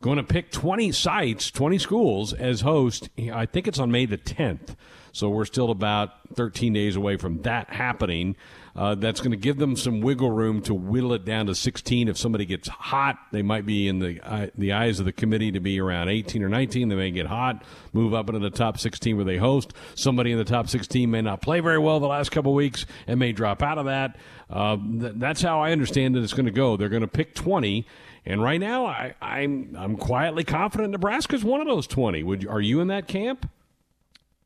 [0.00, 3.10] going to pick 20 sites, 20 schools as host.
[3.32, 4.76] I think it's on May the 10th.
[5.12, 8.36] So we're still about 13 days away from that happening.
[8.76, 12.06] Uh, that's going to give them some wiggle room to whittle it down to 16.
[12.06, 15.50] If somebody gets hot, they might be in the uh, the eyes of the committee
[15.50, 16.88] to be around 18 or 19.
[16.88, 19.74] They may get hot, move up into the top 16 where they host.
[19.96, 23.18] Somebody in the top 16 may not play very well the last couple weeks and
[23.18, 24.16] may drop out of that.
[24.48, 26.76] Uh, th- that's how I understand that it's going to go.
[26.76, 27.84] They're going to pick 20
[28.26, 32.22] and right now, I, I'm I'm quietly confident Nebraska's one of those twenty.
[32.22, 33.48] Would are you in that camp?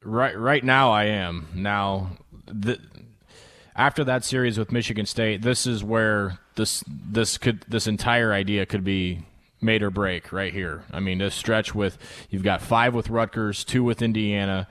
[0.03, 1.49] Right, right now I am.
[1.55, 2.79] Now, the,
[3.75, 8.67] after that series with Michigan State, this is where this this could this entire idea
[8.67, 9.25] could be
[9.61, 10.85] made or break right here.
[10.93, 11.99] I mean, this stretch with
[12.31, 14.69] you've got five with Rutgers, two with Indiana.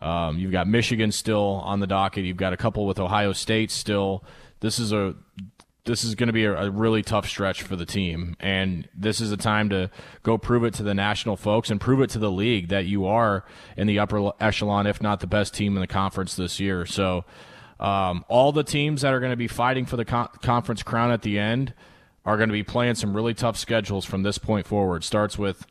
[0.00, 2.24] Um, you've got Michigan still on the docket.
[2.24, 4.24] You've got a couple with Ohio State still.
[4.60, 5.16] This is a
[5.88, 8.36] this is going to be a, a, really tough stretch for the team.
[8.40, 9.90] And this is a time to
[10.22, 13.06] go prove it to the national folks and prove it to the league that you
[13.06, 13.42] are
[13.74, 16.84] in the upper echelon, if not the best team in the conference this year.
[16.84, 17.24] So,
[17.80, 21.10] um, all the teams that are going to be fighting for the con- conference crown
[21.10, 21.72] at the end
[22.24, 25.04] are going to be playing some really tough schedules from this point forward.
[25.04, 25.64] Starts with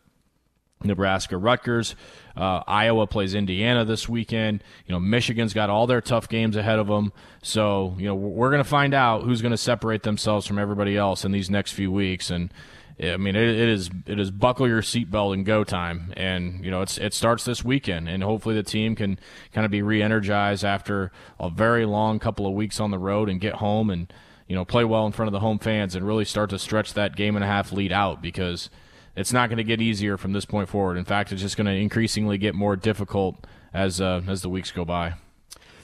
[0.84, 1.96] Nebraska, Rutgers.
[2.38, 4.64] Uh, Iowa plays Indiana this weekend.
[4.86, 7.12] You know, Michigan's got all their tough games ahead of them.
[7.42, 10.96] So, you know, we're going to find out who's going to separate themselves from everybody
[10.96, 12.30] else in these next few weeks.
[12.30, 12.54] And
[13.00, 16.14] I mean, it, it is it is buckle your seatbelt and go time.
[16.18, 19.20] And you know, it's it starts this weekend, and hopefully the team can
[19.54, 23.40] kind of be re-energized after a very long couple of weeks on the road and
[23.40, 24.12] get home and
[24.48, 26.94] you know play well in front of the home fans and really start to stretch
[26.94, 28.70] that game and a half lead out because
[29.18, 30.96] it's not going to get easier from this point forward.
[30.96, 34.72] In fact, it's just going to increasingly get more difficult as uh, as the weeks
[34.72, 35.16] go by.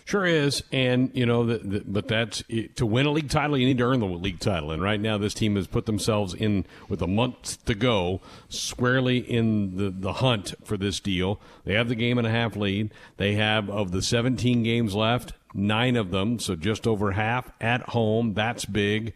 [0.06, 2.43] Sure is, and you know, the, the, but that's
[2.76, 4.69] to win a league title, you need to earn the league title.
[4.72, 9.17] And right now, this team has put themselves in with a month to go, squarely
[9.17, 11.39] in the the hunt for this deal.
[11.63, 12.91] They have the game and a half lead.
[13.17, 17.82] They have of the 17 games left, nine of them, so just over half at
[17.89, 18.34] home.
[18.34, 19.13] That's big.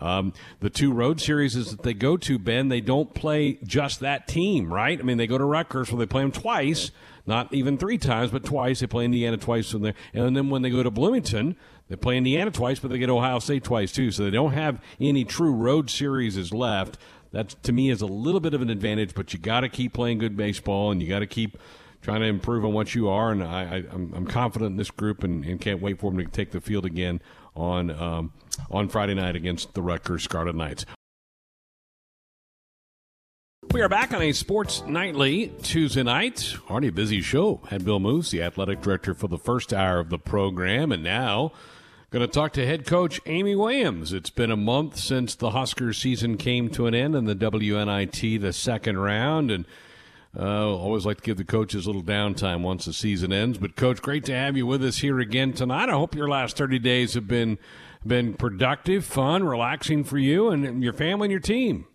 [0.00, 4.00] Um, the two road series is that they go to, Ben, they don't play just
[4.00, 4.98] that team, right?
[4.98, 6.90] I mean, they go to Rutgers, where they play them twice,
[7.26, 8.80] not even three times, but twice.
[8.80, 11.56] They play Indiana twice from there, and then when they go to Bloomington,
[11.88, 14.10] they play Indiana twice, but they get Ohio State twice too.
[14.10, 16.98] So they don't have any true road series is left.
[17.32, 19.92] That to me is a little bit of an advantage, but you got to keep
[19.92, 21.58] playing good baseball, and you got to keep
[22.02, 23.30] trying to improve on what you are.
[23.30, 26.50] And I, am confident in this group, and, and, can't wait for them to take
[26.50, 27.20] the field again
[27.60, 28.32] on um,
[28.70, 30.86] on Friday night against the Rutgers Scarlet Knights.
[33.72, 36.56] We are back on a Sports Nightly Tuesday night.
[36.68, 37.60] Already a busy show.
[37.68, 41.52] Had Bill Moos, the athletic director, for the first hour of the program, and now
[42.10, 44.12] going to talk to head coach Amy Williams.
[44.12, 48.40] It's been a month since the Huskers season came to an end in the WNIT,
[48.40, 49.64] the second round, and
[50.38, 53.58] uh, always like to give the coaches a little downtime once the season ends.
[53.58, 55.88] But coach, great to have you with us here again tonight.
[55.88, 57.58] I hope your last thirty days have been
[58.06, 61.86] been productive, fun, relaxing for you and your family and your team.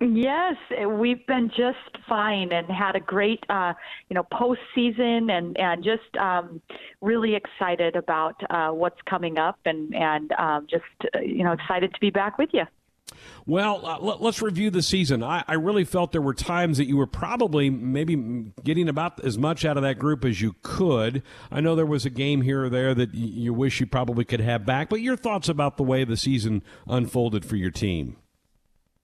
[0.00, 3.72] Yes, we've been just fine and had a great, uh,
[4.08, 6.60] you know, postseason and and just um,
[7.00, 11.94] really excited about uh, what's coming up and and um, just uh, you know excited
[11.94, 12.64] to be back with you.
[13.46, 15.22] Well, uh, let, us review the season.
[15.22, 18.16] I, I, really felt there were times that you were probably maybe
[18.64, 21.22] getting about as much out of that group as you could.
[21.50, 24.40] I know there was a game here or there that you wish you probably could
[24.40, 28.16] have back, but your thoughts about the way the season unfolded for your team?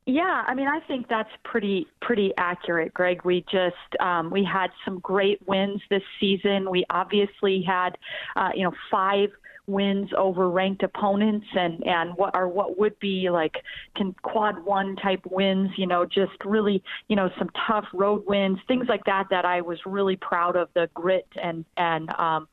[0.09, 3.27] Yeah, I mean, I think that's pretty pretty accurate, Greg.
[3.27, 6.71] We just um, we had some great wins this season.
[6.71, 7.99] We obviously had,
[8.35, 9.29] uh, you know, five
[9.69, 13.55] wins over ranked opponents and and what are what would be like
[13.97, 18.59] can quad one type wins you know just really you know some tough road wins
[18.67, 22.49] things like that that I was really proud of the grit and and um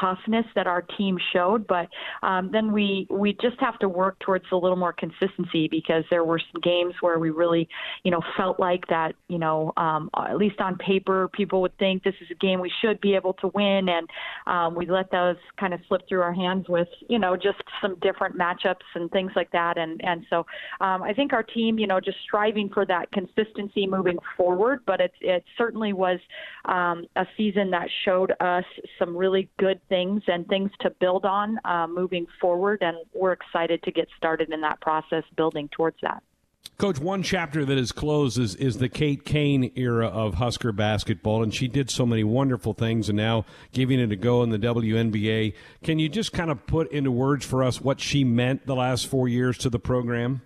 [0.00, 1.66] toughness that our team showed.
[1.66, 1.88] But
[2.22, 6.24] um then we we just have to work towards a little more consistency because there
[6.24, 7.68] were some games where we really
[8.04, 12.02] you know felt like that you know um at least on paper people would think
[12.02, 13.88] this is a game we should be able to win.
[13.88, 14.08] And
[14.46, 17.96] um we let those kind of slip through our hands with you know just some
[18.00, 20.46] different matchups and things like that and and so
[20.80, 25.00] um, I think our team you know just striving for that consistency moving forward but
[25.00, 26.18] it it certainly was
[26.66, 28.64] um, a season that showed us
[28.98, 33.82] some really good things and things to build on uh, moving forward and we're excited
[33.82, 36.22] to get started in that process building towards that.
[36.80, 41.42] Coach, one chapter that is closed is, is the Kate Cain era of Husker basketball,
[41.42, 44.58] and she did so many wonderful things, and now giving it a go in the
[44.58, 45.52] WNBA.
[45.84, 49.08] Can you just kind of put into words for us what she meant the last
[49.08, 50.40] four years to the program?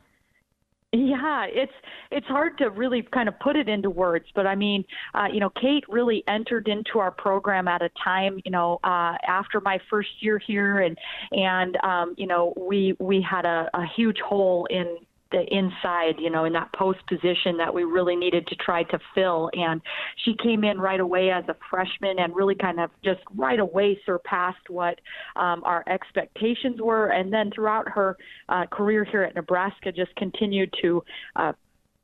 [0.91, 1.73] Yeah, it's
[2.11, 5.39] it's hard to really kind of put it into words, but I mean, uh, you
[5.39, 9.79] know, Kate really entered into our program at a time, you know, uh, after my
[9.89, 10.99] first year here, and
[11.31, 14.99] and um, you know, we we had a, a huge hole in
[15.35, 18.99] the inside, you know, in that post position that we really needed to try to
[19.15, 19.51] fill.
[19.53, 19.81] And
[20.25, 23.99] she came in right away as a freshman and really kind of just right away
[24.07, 25.01] surpassed what
[25.35, 27.09] um, our expectations were.
[27.09, 28.17] And then throughout her
[28.49, 31.03] uh, career here at Nebraska, just continued to
[31.35, 31.53] uh,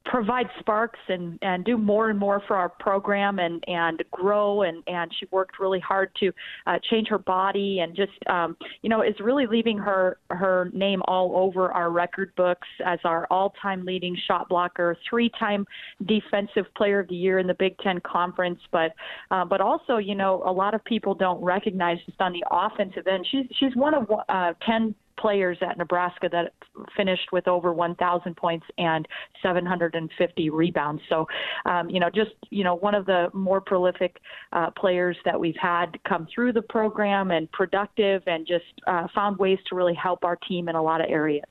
[0.05, 4.63] provide sparks and and do more and more for our program and and grow.
[4.63, 6.33] And and she worked really hard to
[6.67, 11.03] uh, change her body and just um, you know is really leaving her her name
[11.07, 15.67] all over our record books as our all-time leading shot blocker, three-time
[16.07, 18.93] defensive player of the year in the Big Ten Conference, but
[19.31, 23.07] uh, but also you know a lot of people don't recognize just on the offensive
[23.07, 23.27] end.
[23.31, 26.53] She's she's one of uh, ten players at Nebraska that
[26.97, 29.07] finished with over 1,000 points and
[29.43, 31.03] 750 rebounds.
[31.09, 31.27] So,
[31.67, 34.19] um, you know, just you know, one of the more prolific
[34.53, 39.39] uh, players that we've had come through the program and productive, and just uh, found
[39.39, 41.45] ways to really help our team in a lot of areas.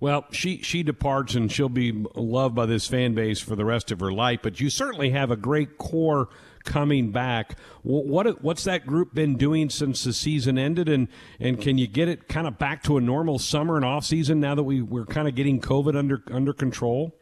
[0.00, 3.90] Well, she she departs and she'll be loved by this fan base for the rest
[3.90, 4.40] of her life.
[4.42, 6.28] But you certainly have a great core
[6.64, 7.58] coming back.
[7.82, 11.08] What what's that group been doing since the season ended, and
[11.38, 14.40] and can you get it kind of back to a normal summer and off season
[14.40, 17.14] now that we we're kind of getting COVID under under control?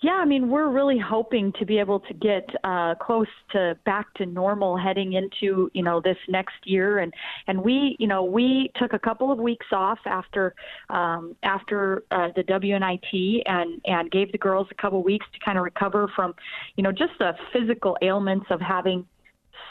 [0.00, 4.12] Yeah, I mean, we're really hoping to be able to get uh, close to back
[4.14, 7.14] to normal heading into you know this next year, and
[7.46, 10.54] and we you know we took a couple of weeks off after
[10.90, 15.38] um, after uh, the WNIT and and gave the girls a couple of weeks to
[15.42, 16.34] kind of recover from
[16.76, 19.06] you know just the physical ailments of having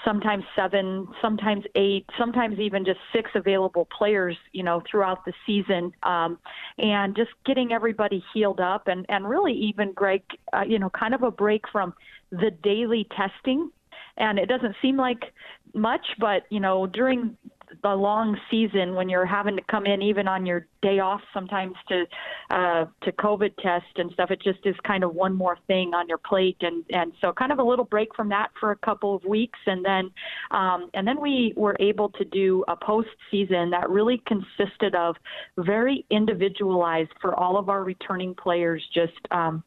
[0.03, 5.91] sometimes seven, sometimes eight, sometimes even just six available players, you know, throughout the season,
[6.03, 6.37] um,
[6.77, 10.21] and just getting everybody healed up, and and really even Greg,
[10.53, 11.93] uh, you know, kind of a break from
[12.31, 13.71] the daily testing.
[14.17, 15.33] And it doesn't seem like
[15.73, 17.37] much, but you know, during
[17.85, 21.75] the long season when you're having to come in even on your day off sometimes
[21.87, 22.03] to
[22.49, 24.31] uh, to COVID test and stuff.
[24.31, 27.51] It just is kind of one more thing on your plate, and and so kind
[27.51, 30.09] of a little break from that for a couple of weeks, and then
[30.49, 35.15] um, and then we were able to do a postseason that really consisted of
[35.59, 39.13] very individualized for all of our returning players, just.
[39.29, 39.63] Um,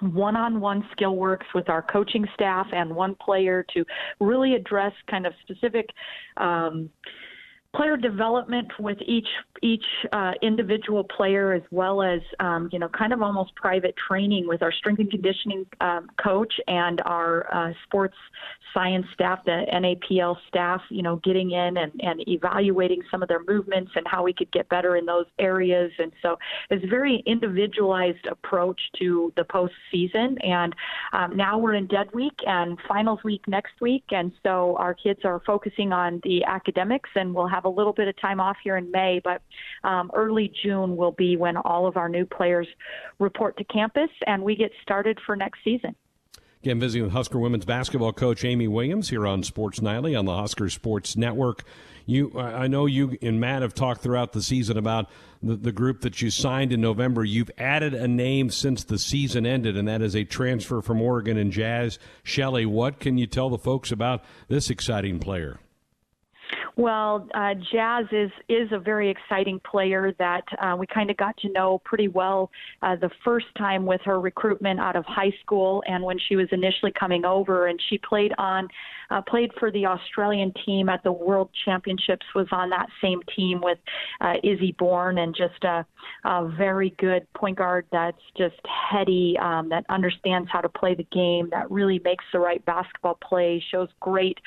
[0.00, 3.84] one-on-one skill works with our coaching staff and one player to
[4.20, 5.88] really address kind of specific
[6.36, 6.90] um,
[7.74, 9.28] player development with each
[9.62, 14.46] each uh, individual player, as well as um, you know, kind of almost private training
[14.46, 18.16] with our strength and conditioning um, coach and our uh, sports
[18.74, 20.80] science staff, the NAPL staff.
[20.90, 24.50] You know, getting in and, and evaluating some of their movements and how we could
[24.52, 25.90] get better in those areas.
[25.98, 26.36] And so,
[26.70, 30.36] it's a very individualized approach to the postseason.
[30.46, 30.74] And
[31.12, 35.20] um, now we're in dead week and finals week next week, and so our kids
[35.24, 38.56] are focusing on the academics, and we'll have have a little bit of time off
[38.62, 39.42] here in May, but
[39.82, 42.68] um, early June will be when all of our new players
[43.18, 45.94] report to campus and we get started for next season.
[46.62, 50.34] Again, visiting with Husker women's basketball coach Amy Williams here on Sports Nightly on the
[50.34, 51.62] Husker Sports Network.
[52.06, 55.10] You, I know you and Matt have talked throughout the season about
[55.42, 57.22] the, the group that you signed in November.
[57.24, 61.36] You've added a name since the season ended, and that is a transfer from Oregon
[61.36, 62.64] and Jaz Shelley.
[62.66, 65.60] What can you tell the folks about this exciting player?
[66.76, 71.36] Well, uh, Jaz is is a very exciting player that uh, we kind of got
[71.38, 72.50] to know pretty well
[72.82, 76.48] uh, the first time with her recruitment out of high school and when she was
[76.50, 78.66] initially coming over, and she played on
[79.10, 82.26] uh, played for the Australian team at the World Championships.
[82.34, 83.78] Was on that same team with
[84.20, 85.84] uh, Izzy Bourne, and just a,
[86.24, 88.56] a very good point guard that's just
[88.90, 93.18] heady, um, that understands how to play the game, that really makes the right basketball
[93.22, 94.38] play, shows great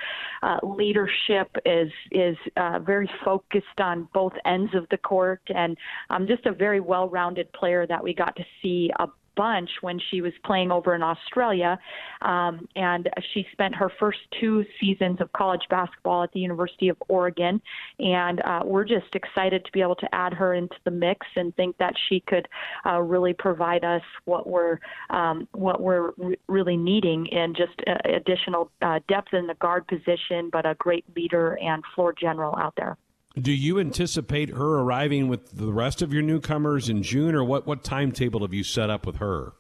[0.43, 5.78] uh, leadership, is is uh, very focused on both ends of the court, and
[6.10, 10.21] um, just a very well-rounded player that we got to see a bunch when she
[10.21, 11.79] was playing over in Australia.
[12.21, 16.97] Um, and she spent her first two seasons of college basketball at the University of
[17.07, 17.61] Oregon.
[17.99, 21.55] And uh, we're just excited to be able to add her into the mix and
[21.55, 22.47] think that she could
[22.85, 24.79] uh, really provide us what we're
[25.09, 29.88] um, what we're re- really needing in just uh, additional uh, depth in the guard
[29.88, 32.97] position, but a great leader and floor general out there.
[33.39, 37.67] Do you anticipate her arriving with the rest of your newcomers in June, or what,
[37.67, 39.53] what timetable have you set up with her?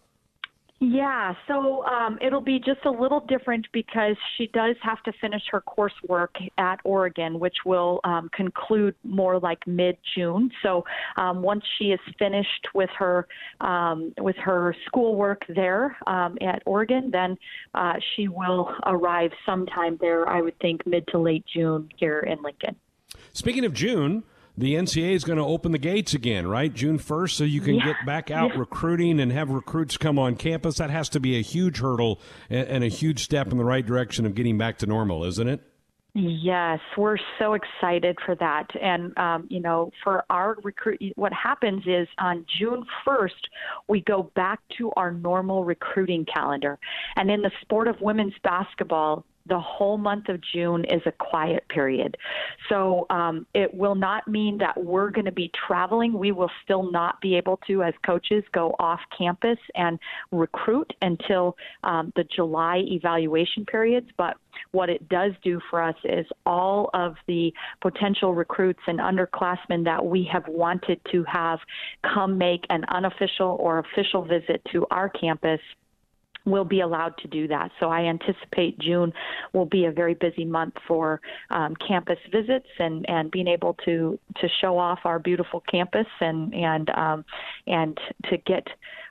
[0.79, 5.41] Yeah, so um, it'll be just a little different because she does have to finish
[5.51, 10.51] her coursework at Oregon, which will um, conclude more like mid-June.
[10.61, 13.27] So um, once she is finished with her
[13.61, 17.37] um, with her schoolwork there um, at Oregon, then
[17.73, 20.27] uh, she will arrive sometime there.
[20.29, 22.75] I would think mid to late June here in Lincoln.
[23.33, 24.23] Speaking of June,
[24.57, 26.73] the NCAA is going to open the gates again, right?
[26.73, 27.85] June 1st, so you can yeah.
[27.85, 28.59] get back out yeah.
[28.59, 30.77] recruiting and have recruits come on campus.
[30.77, 34.25] That has to be a huge hurdle and a huge step in the right direction
[34.25, 35.61] of getting back to normal, isn't it?
[36.19, 38.65] Yes, we're so excited for that.
[38.81, 43.29] And, um, you know, for our recruit, what happens is on June 1st,
[43.87, 46.79] we go back to our normal recruiting calendar.
[47.17, 51.67] And in the sport of women's basketball, the whole month of June is a quiet
[51.69, 52.17] period.
[52.69, 56.13] So um, it will not mean that we're going to be traveling.
[56.13, 59.99] We will still not be able to, as coaches, go off campus and
[60.31, 64.07] recruit until um, the July evaluation periods.
[64.17, 64.37] But
[64.71, 70.03] what it does do for us is all of the potential recruits and underclassmen that
[70.03, 71.59] we have wanted to have
[72.13, 75.59] come make an unofficial or official visit to our campus
[76.47, 77.71] will be allowed to do that.
[77.79, 79.13] So I anticipate June
[79.53, 84.17] will be a very busy month for um, campus visits and, and being able to
[84.37, 87.25] to show off our beautiful campus and and um,
[87.67, 88.67] and to get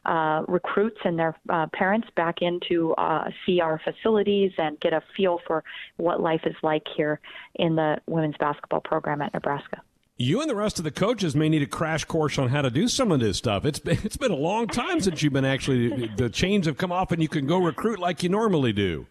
[0.07, 4.93] uh, recruits and their uh, parents back in to uh, see our facilities and get
[4.93, 5.64] a feel for
[5.97, 7.20] what life is like here
[7.57, 9.80] in the women's basketball program at Nebraska.
[10.18, 12.70] You and the rest of the coaches may need a crash course on how to
[12.70, 13.66] do some of this stuff.
[13.66, 16.92] It's been, it's been a long time since you've been actually the chains have come
[16.92, 19.06] off and you can go recruit like you normally do.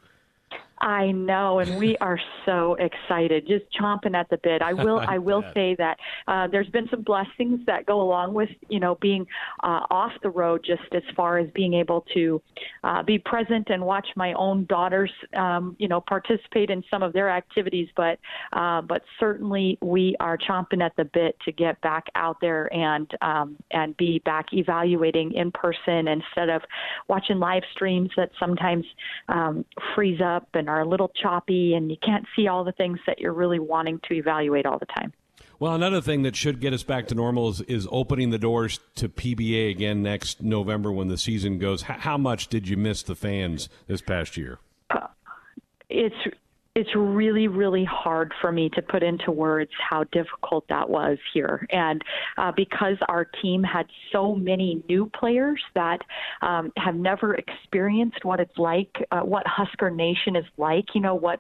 [0.80, 4.62] I know, and we are so excited, just chomping at the bit.
[4.62, 5.98] I will, I will say that
[6.28, 9.26] uh, there's been some blessings that go along with, you know, being
[9.64, 12.42] uh, off the road, just as far as being able to
[12.84, 17.14] uh, be present and watch my own daughters, um, you know, participate in some of
[17.14, 17.88] their activities.
[17.96, 18.20] But,
[18.54, 23.10] uh, but certainly we are chomping at the bit to get back out there and
[23.22, 26.62] um, and be back evaluating in person instead of
[27.08, 28.86] watching live streams that sometimes
[29.30, 32.72] um, freeze up and and are a little choppy and you can't see all the
[32.74, 35.14] things that you're really wanting to evaluate all the time.
[35.58, 38.82] Well, another thing that should get us back to normal is, is opening the doors
[38.96, 41.84] to PBA again next November when the season goes.
[41.84, 44.60] H- how much did you miss the fans this past year?
[44.90, 45.08] Uh,
[45.90, 46.16] it's
[46.76, 51.66] it's really, really hard for me to put into words how difficult that was here.
[51.72, 52.02] And
[52.38, 56.00] uh, because our team had so many new players that
[56.42, 61.16] um, have never experienced what it's like, uh, what Husker Nation is like, you know,
[61.16, 61.40] what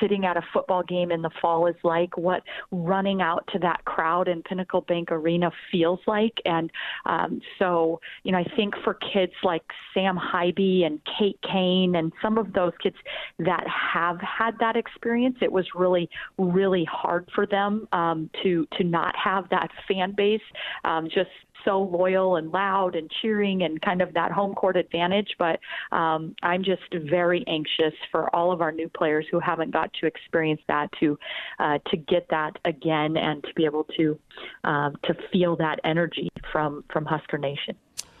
[0.00, 3.84] sitting at a football game in the fall is like, what running out to that
[3.84, 6.34] crowd in Pinnacle Bank Arena feels like.
[6.44, 6.72] And
[7.06, 9.62] um, so, you know, I think for kids like
[9.94, 12.96] Sam Haiby and Kate Cain and some of those kids
[13.38, 15.36] that have had that that experience.
[15.40, 16.08] It was really,
[16.38, 20.40] really hard for them um, to to not have that fan base
[20.84, 21.30] um, just
[21.64, 25.28] so loyal and loud and cheering and kind of that home court advantage.
[25.38, 25.60] But
[25.92, 30.06] um, I'm just very anxious for all of our new players who haven't got to
[30.06, 31.18] experience that to
[31.58, 34.18] uh, to get that again and to be able to
[34.64, 37.76] um, to feel that energy from from Husker Nation.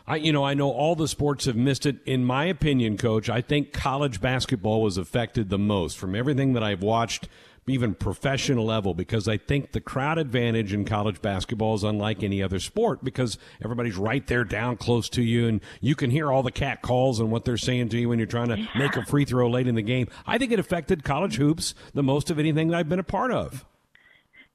[0.06, 1.96] I, you know, I know all the sports have missed it.
[2.04, 6.62] In my opinion, coach, I think college basketball was affected the most from everything that
[6.62, 7.28] I've watched,
[7.68, 12.42] even professional level, because I think the crowd advantage in college basketball is unlike any
[12.42, 16.42] other sport because everybody's right there down close to you and you can hear all
[16.42, 19.04] the cat calls and what they're saying to you when you're trying to make a
[19.04, 20.08] free throw late in the game.
[20.26, 23.30] I think it affected college hoops the most of anything that I've been a part
[23.30, 23.64] of.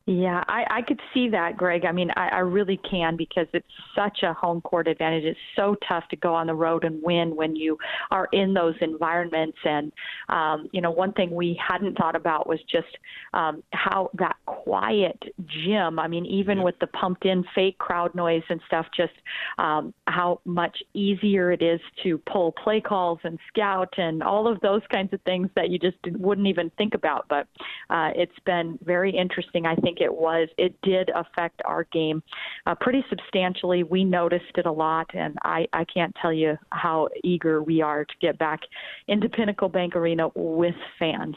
[0.10, 1.84] Yeah, I, I could see that, Greg.
[1.84, 5.26] I mean, I, I really can because it's such a home court advantage.
[5.26, 7.78] It's so tough to go on the road and win when you
[8.10, 9.58] are in those environments.
[9.66, 9.92] And,
[10.30, 12.88] um, you know, one thing we hadn't thought about was just
[13.34, 15.22] um, how that quiet
[15.66, 19.12] gym, I mean, even with the pumped in fake crowd noise and stuff, just
[19.58, 24.62] um, how much easier it is to pull play calls and scout and all of
[24.62, 27.26] those kinds of things that you just wouldn't even think about.
[27.28, 27.46] But
[27.90, 32.24] uh, it's been very interesting, I think think it was, it did affect our game
[32.66, 33.84] uh, pretty substantially.
[33.84, 38.06] We noticed it a lot, and I, I can't tell you how eager we are
[38.06, 38.62] to get back
[39.08, 41.36] into Pinnacle Bank Arena with fans.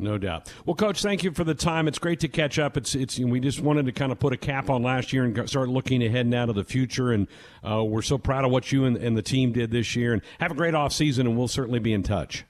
[0.00, 0.52] No doubt.
[0.64, 1.88] Well, Coach, thank you for the time.
[1.88, 2.76] It's great to catch up.
[2.76, 5.50] It's it's we just wanted to kind of put a cap on last year and
[5.50, 7.10] start looking ahead now to the future.
[7.10, 7.26] And
[7.68, 10.12] uh, we're so proud of what you and, and, the team did this year.
[10.12, 12.44] And have a great off season, and we'll certainly be in touch.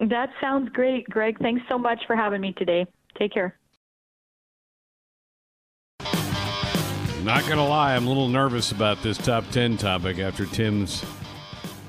[0.00, 1.38] That sounds great, Greg.
[1.38, 2.86] Thanks so much for having me today.
[3.18, 3.58] Take care.
[7.24, 11.02] Not going to lie, I'm a little nervous about this top 10 topic after Tim's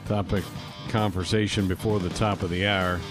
[0.05, 0.45] topic
[0.87, 3.01] conversation before the top of the hour.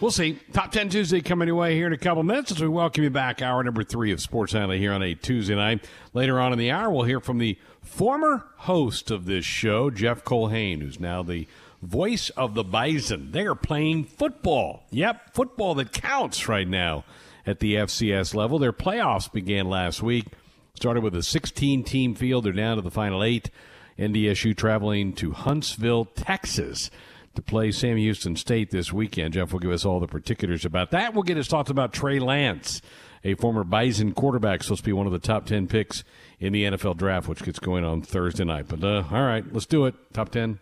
[0.00, 0.38] We'll see.
[0.52, 3.10] Top 10 Tuesday coming your way here in a couple minutes as we welcome you
[3.10, 3.42] back.
[3.42, 5.84] Hour number three of Sports Nightly here on a Tuesday night.
[6.12, 10.22] Later on in the hour, we'll hear from the former host of this show, Jeff
[10.22, 11.48] Culhane, who's now the
[11.82, 13.32] voice of the Bison.
[13.32, 14.84] They are playing football.
[14.90, 17.04] Yep, football that counts right now
[17.44, 18.60] at the FCS level.
[18.60, 20.26] Their playoffs began last week.
[20.74, 22.44] Started with a 16 team field.
[22.44, 23.50] They're down to the final eight.
[23.98, 26.90] NDSU traveling to Huntsville, Texas
[27.34, 29.34] to play Sam Houston State this weekend.
[29.34, 31.14] Jeff will give us all the particulars about that.
[31.14, 32.80] We'll get his thoughts about Trey Lance,
[33.22, 36.04] a former Bison quarterback, supposed to be one of the top 10 picks
[36.38, 38.66] in the NFL draft, which gets going on Thursday night.
[38.68, 39.94] But uh, all right, let's do it.
[40.12, 40.60] Top 10.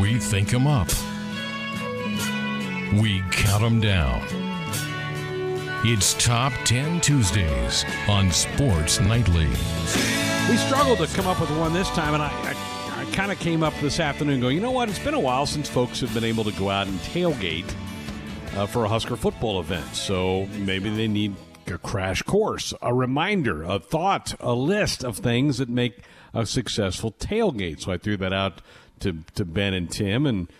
[0.00, 0.88] We think them up,
[3.00, 4.49] we count them down.
[5.82, 9.46] It's Top 10 Tuesdays on Sports Nightly.
[9.46, 13.38] We struggled to come up with one this time, and I, I, I kind of
[13.38, 14.90] came up this afternoon going, you know what?
[14.90, 17.74] It's been a while since folks have been able to go out and tailgate
[18.56, 19.94] uh, for a Husker football event.
[19.94, 21.34] So maybe they need
[21.66, 26.02] a crash course, a reminder, a thought, a list of things that make
[26.34, 27.80] a successful tailgate.
[27.80, 28.60] So I threw that out
[28.98, 30.52] to, to Ben and Tim, and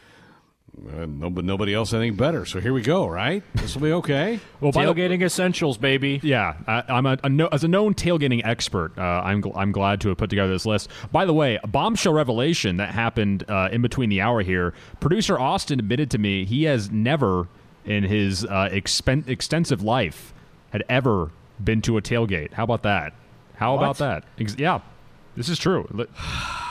[0.89, 2.45] uh, nobody, nobody else anything better.
[2.45, 3.43] So here we go, right?
[3.55, 4.41] This will be okay.
[4.61, 6.21] well, tailgating essentials, baby.
[6.23, 8.97] Yeah, I, I'm a, a no, as a known tailgating expert.
[8.97, 10.89] Uh, I'm gl- I'm glad to have put together this list.
[11.13, 14.75] By the way, a bombshell revelation that happened uh, in between the hour here.
[15.01, 17.49] Producer Austin admitted to me he has never,
[17.85, 20.33] in his uh, expen- extensive life,
[20.71, 21.31] had ever
[21.63, 22.53] been to a tailgate.
[22.53, 23.13] How about that?
[23.55, 24.25] How about that?
[24.39, 24.81] Ex- yeah,
[25.37, 25.87] this is true.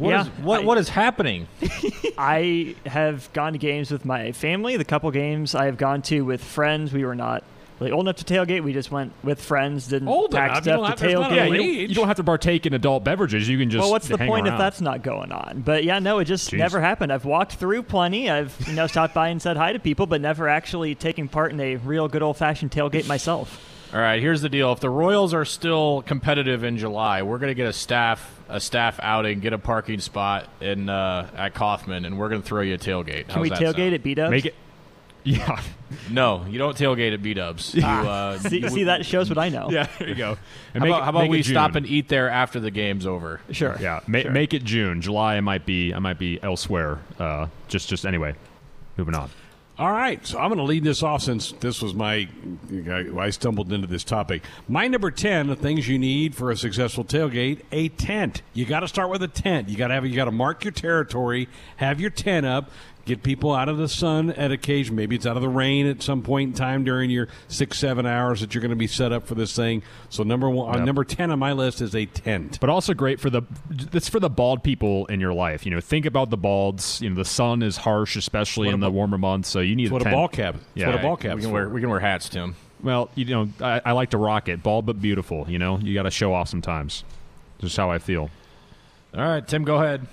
[0.00, 1.46] Li- What Yeah, is- what I- what is happening?
[2.18, 4.76] I have gone to games with my family.
[4.76, 7.42] The couple games I have gone to with friends, we were not
[7.80, 8.62] really old enough to tailgate.
[8.62, 10.66] We just went with friends, didn't Old pack enough?
[10.66, 11.36] You don't stuff have- to there's not tailgate.
[11.36, 13.48] yeah, you don't, you don't have to partake in adult beverages.
[13.48, 14.54] You can just well, what's the hang point around.
[14.54, 15.62] if that's not going on?
[15.64, 16.58] But yeah, no, it just Jeez.
[16.58, 17.12] never happened.
[17.12, 18.30] I've walked through plenty.
[18.30, 21.52] I've you know stopped by and said hi to people, but never actually taken part
[21.52, 23.60] in a real good old fashioned tailgate myself.
[23.94, 24.72] All right, here's the deal.
[24.72, 28.58] If the Royals are still competitive in July, we're going to get a staff a
[28.60, 32.60] staff outing, get a parking spot in uh, at Kauffman, and we're going to throw
[32.62, 33.28] you a tailgate.
[33.28, 34.30] Can we tailgate at B Dubs?
[34.30, 34.54] make it.
[35.26, 35.62] Yeah,
[36.10, 37.74] No, you don't tailgate at B Dubs.
[37.74, 39.70] You, uh, See, see that shows what I know.
[39.70, 39.88] yeah.
[39.98, 40.36] There you go.
[40.74, 43.06] And How make about, it- how about we stop and eat there after the game's
[43.06, 43.40] over?
[43.50, 43.74] Sure.
[43.80, 44.30] Yeah, ma- Sure.
[44.32, 45.00] make it June.
[45.00, 45.94] July, I might be.
[45.94, 46.98] I might be elsewhere.
[47.18, 48.34] Uh, just, just anyway.
[48.98, 49.30] Moving on.
[49.76, 52.28] All right, so I'm going to lead this off since this was my.
[53.18, 54.44] I stumbled into this topic.
[54.68, 58.42] My number ten, the things you need for a successful tailgate: a tent.
[58.52, 59.68] You got to start with a tent.
[59.68, 60.06] You got to have.
[60.06, 61.48] You got to mark your territory.
[61.78, 62.70] Have your tent up.
[63.04, 64.96] Get people out of the sun at occasion.
[64.96, 68.06] Maybe it's out of the rain at some point in time during your six, seven
[68.06, 69.82] hours that you're going to be set up for this thing.
[70.08, 70.86] So number one, uh, Yep.
[70.86, 72.58] number ten on my list is a tent.
[72.60, 73.42] But also great for the.
[73.68, 75.66] That's for the bald people in your life.
[75.66, 77.00] You know, think about the balds.
[77.02, 79.48] You know, the sun is harsh, especially in the warmer months.
[79.50, 80.14] So you need That's what a tent.
[80.16, 80.54] ball cap.
[80.54, 80.86] That's Yeah.
[80.88, 81.34] what a ball cap.
[81.36, 81.46] We cap.
[81.48, 82.54] can wear we can wear hats, Tim.
[82.82, 85.46] Well, you know, I, I like to rock it, bald but beautiful.
[85.48, 87.04] You know, you got to show off sometimes.
[87.58, 88.30] Just how I feel.
[89.16, 90.06] All right, Tim, go ahead.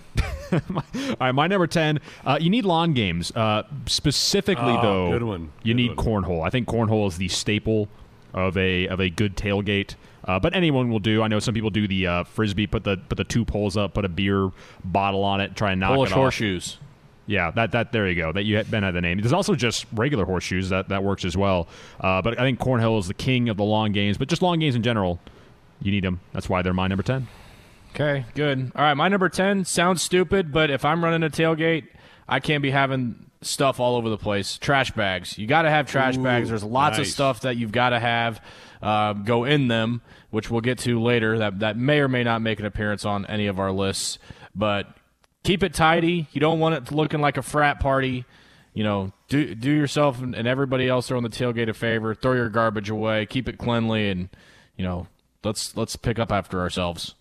[0.54, 2.00] All right, my number ten.
[2.26, 3.32] Uh, you need lawn games.
[3.36, 5.52] Uh, specifically, Oh, though, good one.
[5.64, 6.24] You Good need one.
[6.24, 6.46] cornhole.
[6.46, 7.88] I think cornhole is the staple
[8.34, 9.96] of a of a good tailgate.
[10.24, 11.24] Uh, but anyone will do.
[11.24, 12.68] I know some people do the uh, frisbee.
[12.68, 13.94] Put the put the two poles up.
[13.96, 14.52] Put a beer
[14.86, 15.56] bottle on it.
[15.56, 16.18] Try and knock Polish it off.
[16.20, 16.78] horseshoes.
[17.28, 18.32] Yeah, that that there you go.
[18.32, 19.20] That you had Ben had the name.
[19.20, 21.68] There's also just regular horseshoes that that works as well.
[22.00, 24.18] Uh, but I think cornhole is the king of the long games.
[24.18, 25.20] But just long games in general,
[25.82, 26.20] you need them.
[26.34, 27.28] That's why they're my number ten.
[27.94, 28.72] Okay, good.
[28.76, 31.88] All right, my number 10 sounds stupid, but if I'm running a tailgate,
[32.28, 34.58] I can't be having stuff all over the place.
[34.58, 35.38] Trash bags.
[35.38, 36.50] You got to have trash bags.
[36.50, 38.42] There's lots of stuff that you've got to have
[38.82, 41.38] uh, go in them, which we'll get to later.
[41.40, 44.20] That that may or may not make an appearance on any of our lists,
[44.56, 44.88] but
[45.44, 46.28] keep it tidy.
[46.32, 48.26] You don't want it looking like a frat party.
[48.74, 52.16] You know, do do yourself and everybody else on the tailgate a favor.
[52.16, 53.26] Throw your garbage away.
[53.26, 54.30] Keep it cleanly, and
[54.78, 55.08] you know,
[55.44, 57.16] let's let's pick up after ourselves.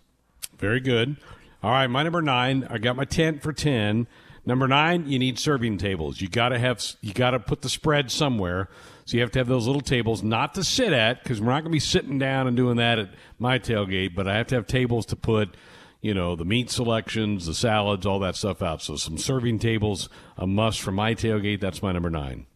[0.61, 1.17] Very good.
[1.63, 2.67] All right, my number nine.
[2.71, 4.07] I got my tent for ten.
[4.47, 6.21] Number nine, you need serving tables.
[6.21, 6.83] You got to have.
[7.01, 8.69] You got to put the spread somewhere.
[9.07, 11.63] So you have to have those little tables, not to sit at, because we're not
[11.63, 14.15] going to be sitting down and doing that at my tailgate.
[14.15, 15.57] But I have to have tables to put,
[16.01, 18.83] you know, the meat selections, the salads, all that stuff out.
[18.83, 21.61] So some serving tables, a must for my tailgate.
[21.61, 22.47] That's my number nine.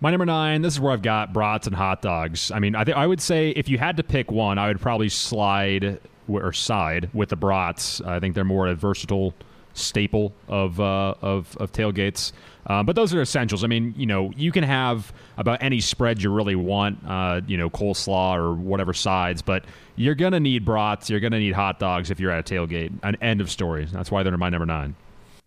[0.00, 0.62] My number nine.
[0.62, 2.50] This is where I've got brats and hot dogs.
[2.50, 4.80] I mean, I think I would say if you had to pick one, I would
[4.80, 8.00] probably slide w- or side with the brats.
[8.02, 9.32] I think they're more a versatile
[9.72, 12.32] staple of uh, of, of tailgates.
[12.66, 13.62] Uh, but those are essentials.
[13.64, 16.98] I mean, you know, you can have about any spread you really want.
[17.06, 21.08] Uh, you know, coleslaw or whatever sides, but you're gonna need brats.
[21.08, 22.92] You're gonna need hot dogs if you're at a tailgate.
[23.02, 23.86] An end of story.
[23.90, 24.94] That's why they're my number nine.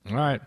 [0.09, 0.41] All right.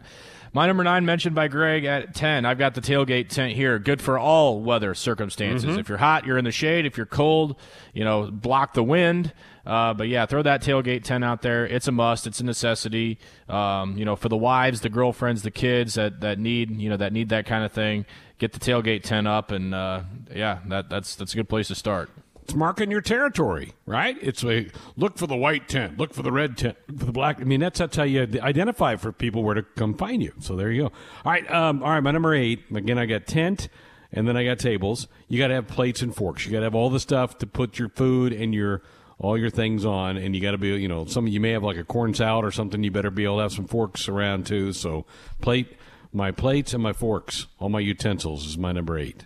[0.54, 2.44] My number nine mentioned by Greg at 10.
[2.44, 3.78] I've got the tailgate tent here.
[3.78, 5.78] Good for all weather circumstances.
[5.78, 6.84] If you're hot, you're in the shade.
[6.84, 7.56] If you're cold,
[7.94, 9.32] you know, block the wind.
[9.64, 11.66] Uh, but yeah, throw that tailgate tent out there.
[11.66, 12.26] It's a must.
[12.26, 13.18] It's a necessity.
[13.48, 16.98] Um, you know, for the wives, the girlfriends, the kids that, that need, you know,
[16.98, 18.04] that need that kind of thing.
[18.38, 20.02] Get the tailgate tent up, and uh,
[20.34, 22.10] yeah, that, that's that's a good place to start.
[22.42, 24.16] It's marking your territory, right?
[24.20, 27.12] It's a look for the white tent, look for the red tent, look for the
[27.12, 27.40] black.
[27.40, 30.32] I mean, that's that's how you identify for people where to come find you.
[30.40, 30.92] So there you go.
[31.24, 32.00] All right, um, all right.
[32.00, 32.64] My number eight.
[32.74, 33.68] Again, I got tent,
[34.12, 35.06] and then I got tables.
[35.28, 36.44] You got to have plates and forks.
[36.44, 38.82] You got to have all the stuff to put your food and your
[39.18, 41.62] all your things on, and you got to be, you know, some you may have
[41.62, 42.82] like a corn salad or something.
[42.82, 44.72] You better be able to have some forks around too.
[44.72, 45.06] So
[45.40, 45.76] plate,
[46.12, 49.24] my plates and my forks, all my utensils is my number eight.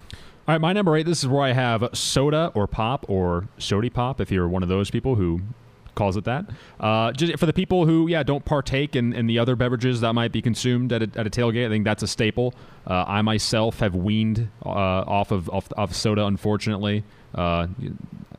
[0.49, 1.07] All right, my number eight.
[1.07, 4.20] This is where I have soda or pop or sody pop.
[4.20, 5.40] If you're one of those people who
[5.97, 6.44] calls it that.
[6.78, 10.12] Uh, just for the people who, yeah, don't partake in, in the other beverages that
[10.12, 12.55] might be consumed at a, at a tailgate, I think that's a staple.
[12.86, 17.03] Uh, I myself have weaned uh, off of off, off soda, unfortunately.
[17.34, 17.66] Uh,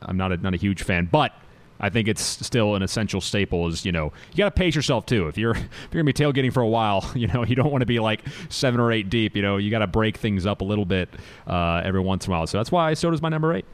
[0.02, 1.34] I'm not a, not a huge fan, but
[1.80, 3.68] I think it's still an essential staple.
[3.68, 5.28] Is you know you got to pace yourself too.
[5.28, 7.82] If you're if you're gonna be tailgating for a while, you know you don't want
[7.82, 9.36] to be like seven or eight deep.
[9.36, 11.10] You know you got to break things up a little bit
[11.46, 12.48] uh, every once in a while.
[12.48, 13.66] So that's why soda's my number eight.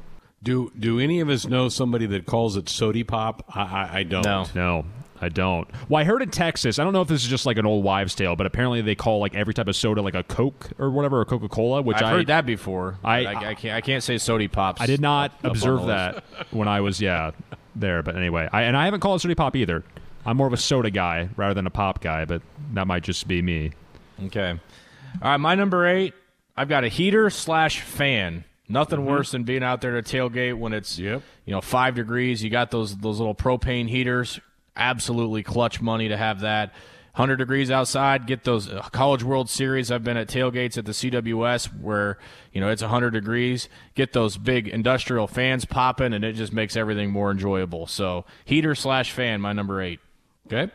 [0.41, 3.45] Do do any of us know somebody that calls it sody pop?
[3.49, 4.26] I, I, I don't.
[4.26, 4.45] No.
[4.54, 4.86] No,
[5.24, 5.68] I don't.
[5.90, 6.78] Well, I heard in Texas.
[6.80, 8.96] I don't know if this is just like an old wives' tale, but apparently they
[8.96, 11.82] call like every type of soda like a Coke or whatever, or Coca Cola.
[11.82, 12.98] Which I've I heard that before.
[13.04, 14.82] I- I, I can't I can't say sody pops.
[14.82, 17.32] I did not up- observe that when I was yeah
[17.76, 18.04] there.
[18.04, 19.84] But anyway, I, and I haven't called it sody pop either.
[20.26, 22.42] I'm more of a soda guy rather than a pop guy, but
[22.74, 23.72] that might just be me.
[24.26, 24.52] Okay.
[25.22, 26.14] All right, my number eight.
[26.56, 28.44] I've got a heater slash fan.
[28.70, 29.10] Nothing mm-hmm.
[29.10, 31.22] worse than being out there to tailgate when it's Yep.
[31.46, 32.44] you know five degrees.
[32.44, 34.40] You got those those little propane heaters.
[34.76, 36.74] Absolutely clutch money to have that.
[37.14, 38.26] Hundred degrees outside.
[38.26, 39.92] Get those uh, College World Series.
[39.92, 42.18] I've been at tailgates at the CWS where
[42.52, 43.70] you know it's hundred degrees.
[43.94, 47.86] Get those big industrial fans popping, and it just makes everything more enjoyable.
[47.86, 50.00] So heater slash fan, my number eight.
[50.48, 50.72] Okay.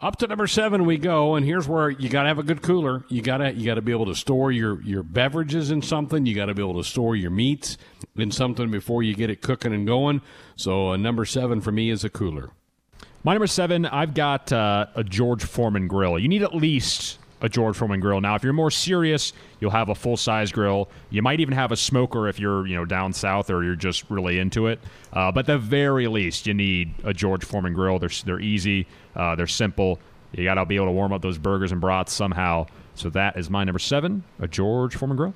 [0.00, 2.62] Up to number seven we go, and here's where you got to have a good
[2.62, 3.04] cooler.
[3.08, 6.24] You got to you got to be able to store your your beverages in something.
[6.24, 7.76] You got to be able to store your meats
[8.16, 10.22] in something before you get it cooking and going.
[10.56, 12.50] So uh, number seven for me is a cooler.
[13.26, 16.18] My number seven, I've got uh, a George Foreman grill.
[16.18, 18.20] You need at least a George Foreman grill.
[18.20, 20.90] Now, if you're more serious, you'll have a full size grill.
[21.08, 24.10] You might even have a smoker if you're you know down south or you're just
[24.10, 24.78] really into it.
[25.10, 27.98] Uh, but the very least, you need a George Foreman grill.
[27.98, 29.98] They're they're easy, uh, they're simple.
[30.32, 32.66] You got to be able to warm up those burgers and brats somehow.
[32.94, 35.34] So that is my number seven, a George Foreman grill.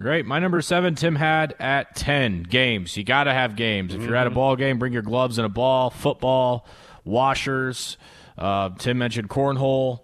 [0.00, 0.26] Great.
[0.26, 2.96] My number seven, Tim had at 10 games.
[2.96, 3.94] You got to have games.
[3.94, 6.66] If you're at a ball game, bring your gloves and a ball, football,
[7.04, 7.96] washers.
[8.36, 10.00] Uh, Tim mentioned cornhole.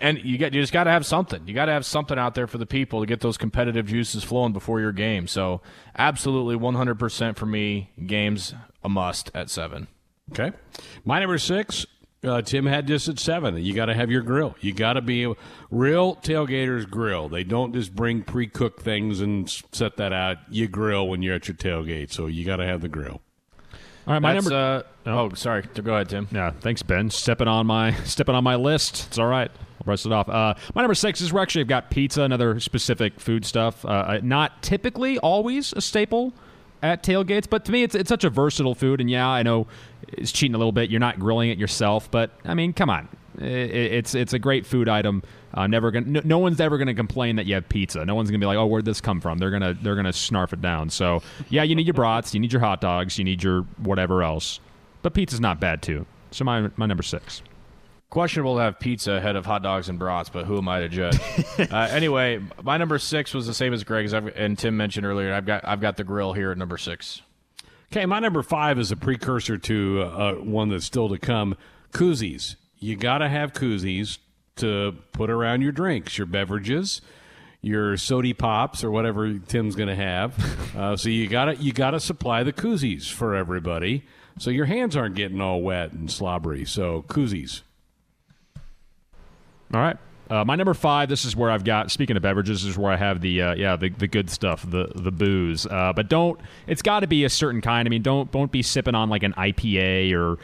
[0.00, 1.48] And you get you just got to have something.
[1.48, 4.22] You got to have something out there for the people to get those competitive juices
[4.22, 5.26] flowing before your game.
[5.26, 5.60] So,
[5.96, 8.54] absolutely 100% for me, games
[8.84, 9.88] a must at 7.
[10.30, 10.52] Okay.
[11.04, 11.84] My number six,
[12.24, 13.56] uh, Tim had this at seven.
[13.58, 14.56] You got to have your grill.
[14.60, 15.34] You got to be a
[15.70, 17.28] real tailgaters grill.
[17.28, 20.38] They don't just bring pre cooked things and set that out.
[20.50, 22.10] You grill when you're at your tailgate.
[22.12, 23.20] So you got to have the grill.
[24.06, 24.84] All right, my That's, number.
[25.06, 25.62] uh, oh, sorry.
[25.62, 26.28] Go ahead, Tim.
[26.32, 27.10] Yeah, thanks, Ben.
[27.10, 29.06] Stepping on my stepping on my list.
[29.08, 29.50] It's all right.
[29.50, 30.28] I'll brush it off.
[30.28, 33.84] Uh, my number six is we actually have got pizza, another specific food stuff.
[33.84, 36.32] Uh, not typically always a staple
[36.82, 39.00] at tailgates, but to me, it's it's such a versatile food.
[39.00, 39.66] And yeah, I know
[40.08, 40.90] it's cheating a little bit.
[40.90, 43.08] You're not grilling it yourself, but I mean, come on,
[43.40, 45.22] I- I- it's it's a great food item.
[45.54, 48.04] Uh, never gonna, no, no one's ever gonna complain that you have pizza.
[48.04, 49.38] No one's gonna be like, oh, where'd this come from?
[49.38, 50.90] They're gonna they're gonna snarf it down.
[50.90, 54.22] So yeah, you need your brats, you need your hot dogs, you need your whatever
[54.22, 54.60] else.
[55.02, 56.04] But pizza's not bad too.
[56.30, 57.42] So my my number six.
[58.10, 60.88] Questionable to have pizza ahead of hot dogs and brats, but who am I to
[60.88, 61.20] judge?
[61.58, 65.34] uh, anyway, my number six was the same as Greg's, I've, and Tim mentioned earlier.
[65.34, 67.20] I've got I've got the grill here at number six.
[67.92, 71.56] Okay, my number five is a precursor to uh, one that's still to come.
[71.92, 72.56] Koozies.
[72.78, 74.18] You got to have koozies
[74.56, 77.00] to put around your drinks, your beverages,
[77.60, 80.34] your sody pops or whatever Tim's going to have.
[80.76, 84.04] Uh, so you got to you got to supply the koozies for everybody,
[84.38, 86.64] so your hands aren't getting all wet and slobbery.
[86.64, 87.62] So koozies.
[89.72, 89.96] All right.
[90.30, 91.08] Uh, my number five.
[91.08, 91.90] This is where I've got.
[91.90, 94.68] Speaking of beverages, this is where I have the uh, yeah the, the good stuff,
[94.68, 95.64] the the booze.
[95.64, 96.38] Uh, but don't.
[96.66, 97.88] It's got to be a certain kind.
[97.88, 100.38] I mean, don't don't be sipping on like an IPA or,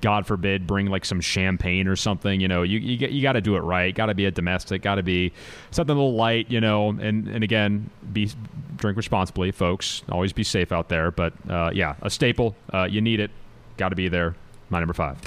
[0.00, 2.40] God forbid, bring like some champagne or something.
[2.40, 3.94] You know, you you, you got to do it right.
[3.94, 4.80] Got to be a domestic.
[4.80, 5.32] Got to be
[5.72, 6.50] something a little light.
[6.50, 8.30] You know, and and again, be
[8.76, 10.02] drink responsibly, folks.
[10.10, 11.10] Always be safe out there.
[11.10, 12.56] But uh, yeah, a staple.
[12.72, 13.30] Uh, you need it.
[13.76, 14.36] Got to be there.
[14.70, 15.18] My number five.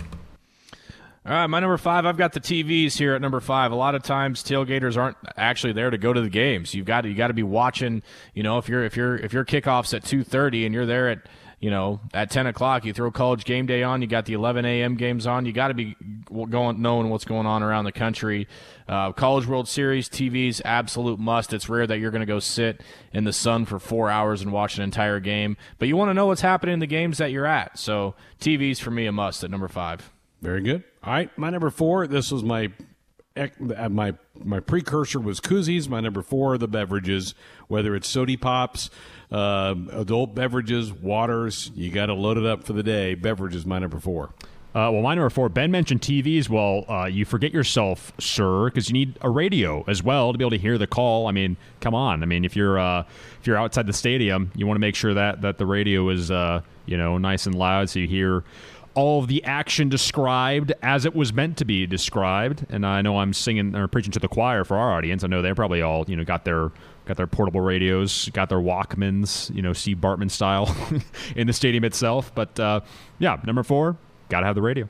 [1.28, 2.06] All right, my number five.
[2.06, 3.72] I've got the TVs here at number five.
[3.72, 6.76] A lot of times, tailgaters aren't actually there to go to the games.
[6.76, 8.04] You've got to, you got to be watching.
[8.36, 11.10] You know, if you're if you're if your kickoffs at two thirty and you're there
[11.10, 11.26] at
[11.60, 14.04] you know at ten o'clock, you throw college game day on.
[14.04, 14.98] You got the eleven a.m.
[14.98, 15.48] games on.
[15.48, 15.96] You got to be
[16.32, 18.48] going knowing what's going on around the country.
[18.88, 21.54] Uh, college World Series TVs absolute must.
[21.54, 24.54] It's rare that you're going to go sit in the sun for four hours and
[24.54, 27.32] watch an entire game, but you want to know what's happening in the games that
[27.32, 27.80] you're at.
[27.80, 30.12] So TVs for me a must at number five.
[30.42, 30.84] Very good.
[31.04, 32.08] All right, my number four.
[32.08, 32.72] This was my
[33.38, 35.90] uh, my my precursor was koozies.
[35.90, 37.36] My number four are the beverages,
[37.68, 38.90] whether it's sody pops,
[39.32, 41.72] uh, adult beverages, waters.
[41.76, 43.16] You got to load it up for the day.
[43.16, 44.34] Beverages, my number four.
[44.74, 46.50] Uh, well, my number four, Ben mentioned TVs.
[46.50, 50.44] Well, uh, you forget yourself, sir, because you need a radio as well to be
[50.44, 51.28] able to hear the call.
[51.28, 52.22] I mean, come on.
[52.24, 53.04] I mean, if you're uh,
[53.40, 56.30] if you're outside the stadium, you want to make sure that that the radio is
[56.30, 58.44] uh, you know, nice and loud, so you hear
[58.96, 62.66] all of the action described as it was meant to be described.
[62.70, 65.24] And I know I'm singing or preaching to the choir for our audience.
[65.24, 66.72] I know they're probably all you know got their
[67.06, 70.76] got their portable radios, got their Walkmans, you know, Steve Bartman style
[71.36, 72.34] in the stadium itself.
[72.34, 72.82] But uh,
[73.20, 73.98] yeah, number four,
[74.30, 74.89] got to have the radio.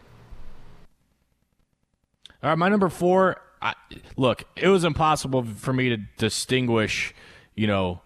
[2.41, 3.41] All right, my number four.
[3.61, 3.73] I,
[4.15, 7.15] look, it was impossible for me to distinguish,
[7.55, 8.01] you know,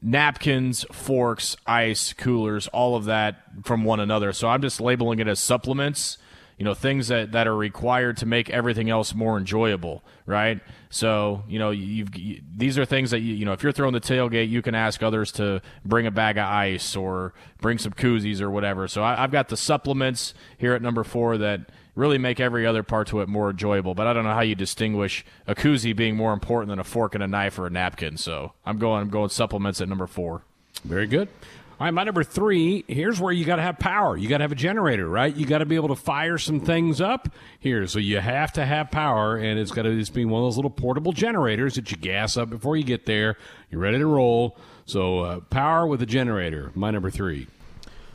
[0.00, 4.32] napkins, forks, ice, coolers, all of that from one another.
[4.32, 6.18] So I'm just labeling it as supplements,
[6.58, 10.60] you know, things that, that are required to make everything else more enjoyable, right?
[10.90, 13.94] So, you know, you've, you, these are things that, you, you know, if you're throwing
[13.94, 17.92] the tailgate, you can ask others to bring a bag of ice or bring some
[17.92, 18.86] koozies or whatever.
[18.86, 21.60] So I, I've got the supplements here at number four that–
[21.94, 23.94] really make every other part to it more enjoyable.
[23.94, 27.14] But I don't know how you distinguish a koozie being more important than a fork
[27.14, 28.16] and a knife or a napkin.
[28.16, 30.42] So I'm going I'm going supplements at number four.
[30.84, 31.28] Very good.
[31.80, 32.84] All right, my number three.
[32.86, 34.16] Here's where you got to have power.
[34.16, 35.34] You got to have a generator, right?
[35.34, 37.28] You got to be able to fire some things up
[37.58, 37.88] here.
[37.88, 40.56] So you have to have power, and it's got to just be one of those
[40.56, 43.36] little portable generators that you gas up before you get there.
[43.72, 44.56] You're ready to roll.
[44.86, 46.70] So uh, power with a generator.
[46.76, 47.48] My number three.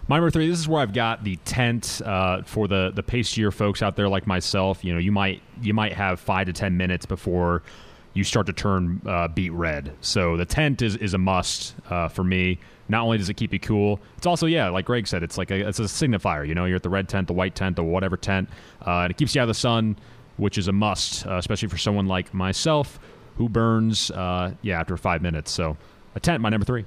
[0.10, 0.50] My number three.
[0.50, 4.10] This is where I've got the tent uh, for the the pacier folks out there
[4.10, 4.84] like myself.
[4.84, 7.62] You know, you might you might have five to ten minutes before
[8.16, 9.94] you start to turn uh, beet red.
[10.02, 12.58] So the tent is is a must uh, for me.
[12.88, 15.52] Not only does it keep you cool, it's also yeah, like Greg said, it's like
[15.52, 16.48] a, it's a signifier.
[16.48, 18.50] You know, you're at the red tent, the white tent, the whatever tent,
[18.88, 19.96] uh, and it keeps you out of the sun,
[20.38, 23.00] which is a must, uh, especially for someone like myself
[23.38, 25.52] who burns uh, yeah after five minutes.
[25.52, 25.78] So
[26.16, 26.86] a tent, my number three.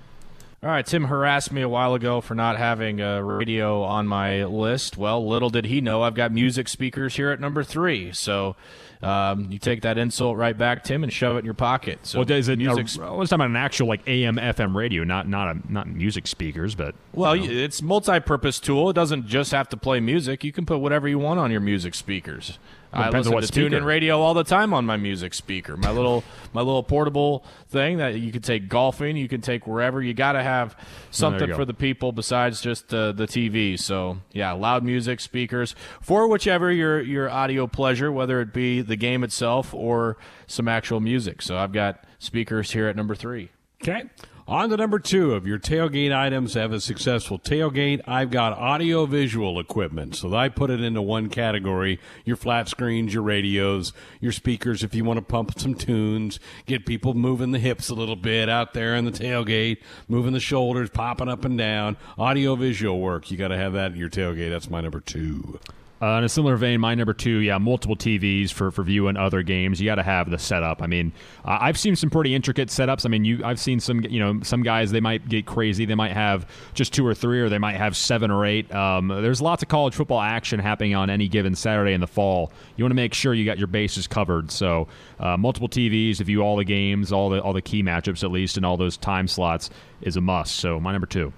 [0.65, 4.45] All right, Tim harassed me a while ago for not having a radio on my
[4.45, 4.97] list.
[4.97, 8.13] Well, little did he know I've got music speakers here at number three.
[8.13, 8.55] So
[9.03, 12.07] um, you take that insult right back, Tim, and shove it in your pocket.
[12.07, 12.87] So well, is it music?
[12.97, 15.89] Uh, I was talking about an actual like AM FM radio, not not a, not
[15.89, 17.43] music speakers, but well, know.
[17.43, 18.89] it's multi-purpose tool.
[18.91, 20.45] It doesn't just have to play music.
[20.45, 22.61] You can put whatever you want on your music speakers.
[22.93, 25.77] I listen to tune in radio all the time on my music speaker.
[25.77, 30.03] My little my little portable thing that you can take golfing, you can take wherever.
[30.03, 30.77] You got to have
[31.11, 33.79] something for the people besides just uh, the TV.
[33.79, 38.97] So yeah, loud music speakers for whichever your your audio pleasure, whether it be the
[38.97, 41.41] game itself or some actual music.
[41.43, 43.51] So I've got speakers here at number three.
[43.83, 44.05] Okay.
[44.53, 48.03] On to number two of your tailgate items have a successful tailgate.
[48.07, 50.15] I've got audio visual equipment.
[50.15, 54.95] So I put it into one category your flat screens, your radios, your speakers if
[54.95, 58.75] you want to pump some tunes, get people moving the hips a little bit out
[58.75, 61.97] there in the tailgate, moving the shoulders, popping up and down.
[62.19, 63.31] Audio visual work.
[63.31, 64.51] You got to have that in your tailgate.
[64.51, 65.61] That's my number two.
[66.03, 69.45] Uh, in a similar vein, my number two, yeah, multiple TVs for, for viewing other
[69.45, 69.81] games.
[69.81, 70.83] You got to have the setup.
[70.83, 71.13] I mean,
[71.45, 73.07] uh, I've seen some pretty intricate setups.
[73.07, 75.85] I mean, you, I've seen some, you know, some guys they might get crazy.
[75.85, 76.45] They might have
[76.75, 78.75] just two or three, or they might have seven or eight.
[78.75, 82.51] Um, there's lots of college football action happening on any given Saturday in the fall.
[82.75, 84.51] You want to make sure you got your bases covered.
[84.51, 84.89] So,
[85.21, 88.33] uh, multiple TVs to view all the games, all the all the key matchups at
[88.33, 90.57] least, and all those time slots is a must.
[90.57, 91.33] So, my number two.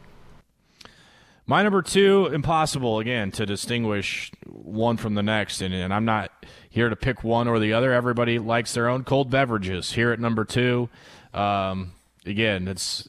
[1.47, 6.33] My number two, impossible again to distinguish one from the next, and, and I'm not
[6.71, 7.93] here to pick one or the other.
[7.93, 9.93] Everybody likes their own cold beverages.
[9.93, 10.89] Here at number two,
[11.35, 11.93] um,
[12.25, 13.07] again, it's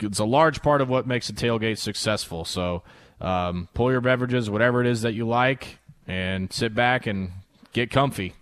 [0.00, 2.44] it's a large part of what makes a tailgate successful.
[2.44, 2.82] So
[3.20, 5.78] um, pull your beverages, whatever it is that you like,
[6.08, 7.30] and sit back and
[7.72, 8.34] get comfy.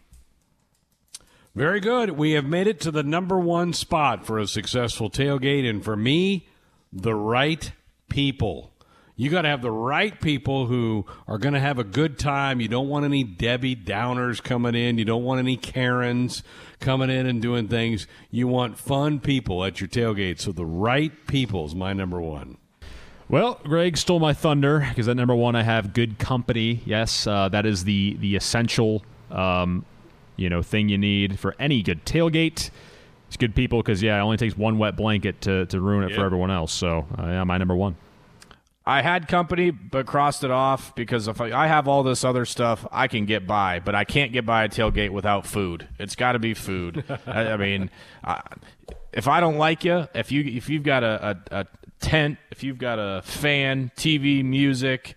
[1.54, 2.12] Very good.
[2.12, 5.94] We have made it to the number one spot for a successful tailgate, and for
[5.94, 6.48] me,
[6.90, 7.70] the right
[8.08, 8.70] people.
[9.16, 12.60] You got to have the right people who are going to have a good time.
[12.60, 14.98] You don't want any Debbie Downers coming in.
[14.98, 16.42] You don't want any Karens
[16.80, 18.08] coming in and doing things.
[18.32, 20.40] You want fun people at your tailgate.
[20.40, 22.58] So the right people is my number one.
[23.28, 26.82] Well, Greg stole my thunder because at number one I have good company.
[26.84, 29.84] Yes, uh, that is the the essential um,
[30.36, 32.70] you know thing you need for any good tailgate.
[33.28, 36.10] It's good people because yeah, it only takes one wet blanket to, to ruin it
[36.10, 36.18] yep.
[36.18, 36.72] for everyone else.
[36.72, 37.96] So uh, yeah, my number one.
[38.86, 42.44] I had company, but crossed it off because if I, I, have all this other
[42.44, 45.88] stuff, I can get by, but I can't get by a tailgate without food.
[45.98, 47.02] It's got to be food.
[47.26, 47.90] I, I, mean,
[48.22, 48.42] I,
[49.12, 51.66] if I don't like you, if you if you've got a, a, a
[52.00, 55.14] tent, if you've got a fan, TV, music,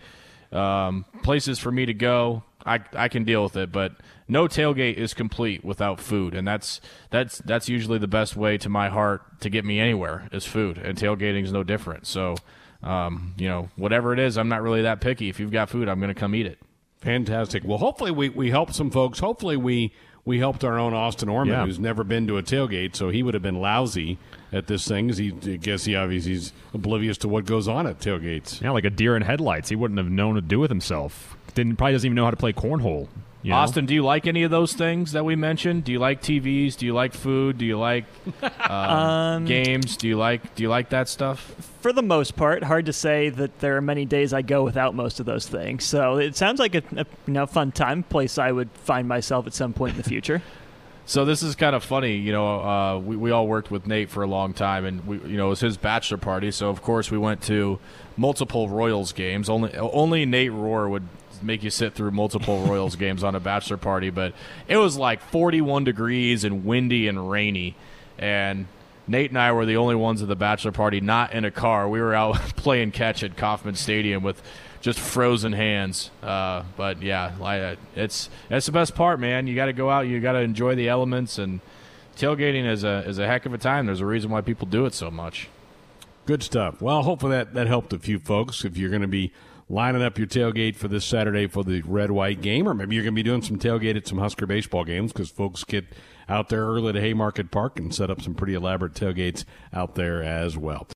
[0.53, 3.73] um, places for me to go, I I can deal with it.
[3.73, 3.97] But
[4.29, 8.69] no tailgate is complete without food, and that's that's that's usually the best way to
[8.69, 12.07] my heart to get me anywhere is food, and tailgating is no different.
[12.07, 12.35] So
[12.83, 15.29] um, you know, whatever it is, I'm not really that picky.
[15.29, 16.59] If you've got food, I'm going to come eat it.
[17.01, 17.63] Fantastic.
[17.65, 19.19] Well, hopefully we, we help some folks.
[19.19, 19.93] Hopefully we
[20.25, 21.65] we helped our own Austin Orman, Yeah.
[21.65, 24.17] who's never been to a tailgate, so he would have been lousy
[24.51, 25.07] at this thing.
[25.07, 28.59] He, I guess he obviously he's oblivious to what goes on at tailgates.
[28.61, 29.69] Yeah, like a deer in headlights.
[29.69, 31.37] He wouldn't have known what to do with himself.
[31.53, 33.07] Didn't probably doesn't even know how to play cornhole.
[33.43, 33.57] You know?
[33.57, 35.83] Austin, do you like any of those things that we mentioned?
[35.83, 36.75] Do you like TVs?
[36.75, 37.57] Do you like food?
[37.57, 38.05] Do you like
[38.41, 39.95] uh, games?
[39.97, 41.55] Do you like do you like that stuff?
[41.81, 44.95] For the most part, hard to say that there are many days I go without
[44.95, 45.85] most of those things.
[45.85, 49.47] So it sounds like a, a you know, fun time, place I would find myself
[49.47, 50.41] at some point in the future.
[51.09, 52.59] So this is kind of funny, you know.
[52.59, 55.47] Uh, we we all worked with Nate for a long time, and we you know
[55.47, 56.51] it was his bachelor party.
[56.51, 57.79] So of course we went to
[58.17, 59.47] multiple Royals games.
[59.49, 61.07] Only only Nate Rohr would
[61.43, 64.33] make you sit through multiple Royals games on a bachelor party, but
[64.67, 67.75] it was like 41 degrees and windy and rainy,
[68.17, 68.67] and
[69.07, 71.87] Nate and I were the only ones at the bachelor party not in a car.
[71.87, 74.41] We were out playing catch at Kauffman Stadium with
[74.81, 76.11] just frozen hands.
[76.21, 79.47] Uh, but yeah, like, it's that's the best part, man.
[79.47, 81.61] You got to go out, you got to enjoy the elements, and
[82.17, 83.85] tailgating is a is a heck of a time.
[83.85, 85.47] There's a reason why people do it so much.
[86.25, 86.81] Good stuff.
[86.81, 88.65] Well, hopefully that, that helped a few folks.
[88.65, 89.31] If you're going to be
[89.69, 93.03] lining up your tailgate for this Saturday for the red white game, or maybe you're
[93.03, 95.85] going to be doing some tailgate at some Husker baseball games because folks get
[96.29, 99.43] out there early to Haymarket Park and set up some pretty elaborate tailgates
[99.73, 100.87] out there as well.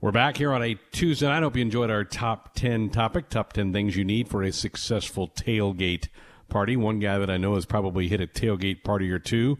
[0.00, 1.28] We're back here on a Tuesday.
[1.28, 4.50] I hope you enjoyed our top 10 topic, top 10 things you need for a
[4.50, 6.08] successful tailgate
[6.48, 6.76] party.
[6.76, 9.58] One guy that I know has probably hit a tailgate party or two.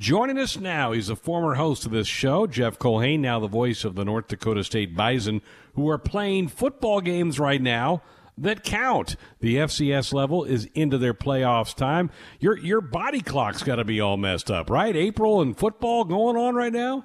[0.00, 3.84] Joining us now, he's a former host of this show, Jeff Culhane, now the voice
[3.84, 5.42] of the North Dakota State Bison,
[5.74, 8.02] who are playing football games right now
[8.38, 9.16] that count.
[9.40, 12.10] The FCS level is into their playoffs time.
[12.38, 14.96] Your your body clock's got to be all messed up, right?
[14.96, 17.04] April and football going on right now.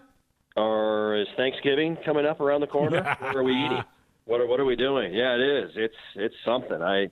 [0.55, 3.03] Or is Thanksgiving coming up around the corner?
[3.19, 3.83] what are we eating?
[4.23, 5.13] What are what are we doing?
[5.13, 5.71] Yeah, it is.
[5.75, 6.81] It's it's something.
[6.81, 7.09] I,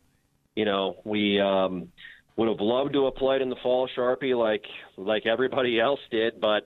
[0.56, 1.92] you know, we um,
[2.36, 4.66] would have loved to have played in the fall Sharpie like
[4.98, 6.66] like everybody else did, but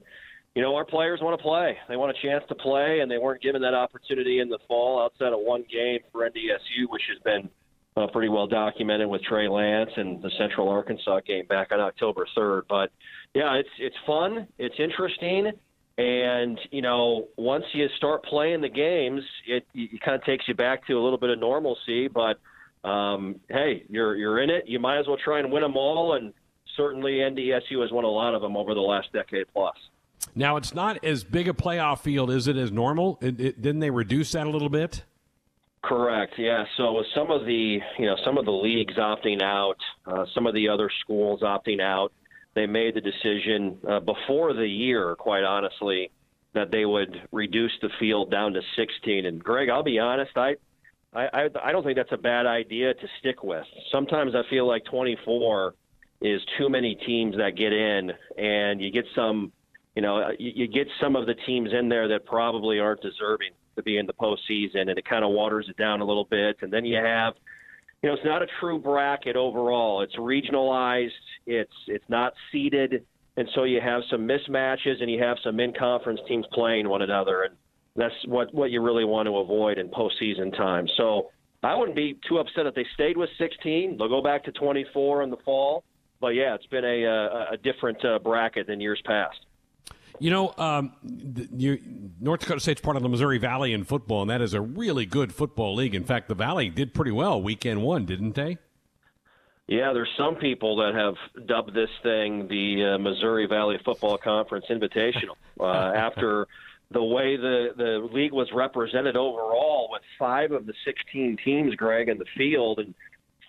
[0.58, 1.78] you know, our players want to play.
[1.88, 5.00] They want a chance to play, and they weren't given that opportunity in the fall
[5.00, 7.48] outside of one game for NDSU, which has been
[7.96, 12.28] uh, pretty well documented with Trey Lance and the Central Arkansas game back on October
[12.36, 12.64] 3rd.
[12.68, 12.90] But
[13.36, 15.52] yeah, it's it's fun, it's interesting,
[16.00, 20.56] and you know, once you start playing the games, it, it kind of takes you
[20.56, 22.08] back to a little bit of normalcy.
[22.08, 22.40] But
[22.88, 24.64] um, hey, you're you're in it.
[24.68, 26.34] You might as well try and win them all, and
[26.76, 29.76] certainly NDSU has won a lot of them over the last decade plus.
[30.36, 33.18] Now it's not as big a playoff field, is it, as normal?
[33.22, 35.04] It, it, didn't they reduce that a little bit?
[35.84, 36.34] Correct.
[36.38, 36.66] Yeah.
[36.76, 40.48] So with some of the you know some of the leagues opting out, uh, some
[40.48, 42.12] of the other schools opting out,
[42.56, 46.12] they made the decision uh, before the year, quite honestly,
[46.54, 49.26] that they would reduce the field down to 16.
[49.26, 50.56] And Greg, I'll be honest, I.
[51.14, 53.66] I, I don't think that's a bad idea to stick with.
[53.92, 55.74] Sometimes I feel like 24
[56.22, 59.52] is too many teams that get in, and you get some,
[59.96, 63.02] you know, uh, you, you get some of the teams in there that probably aren't
[63.02, 66.26] deserving to be in the postseason, and it kind of waters it down a little
[66.26, 66.58] bit.
[66.62, 67.36] And then you have,
[68.02, 70.02] you know, it's not a true bracket overall.
[70.02, 71.12] It's regionalized.
[71.46, 73.06] It's it's not seeded,
[73.38, 77.44] and so you have some mismatches, and you have some in-conference teams playing one another,
[77.44, 77.56] and
[77.98, 80.88] that's what what you really want to avoid in postseason time.
[80.96, 81.32] So
[81.64, 83.98] I wouldn't be too upset if they stayed with 16.
[83.98, 85.84] They'll go back to 24 in the fall.
[86.22, 89.40] But yeah, it's been a a, a different uh, bracket than years past.
[90.20, 91.80] You know, um, the, you,
[92.20, 95.06] North Dakota State's part of the Missouri Valley in football, and that is a really
[95.06, 95.94] good football league.
[95.94, 98.58] In fact, the Valley did pretty well weekend one, didn't they?
[99.68, 104.66] Yeah, there's some people that have dubbed this thing the uh, Missouri Valley Football Conference
[104.70, 106.48] Invitational uh, after
[106.92, 112.10] the way the the league was represented overall, with five of the 16 teams, Greg,
[112.10, 112.94] in the field, and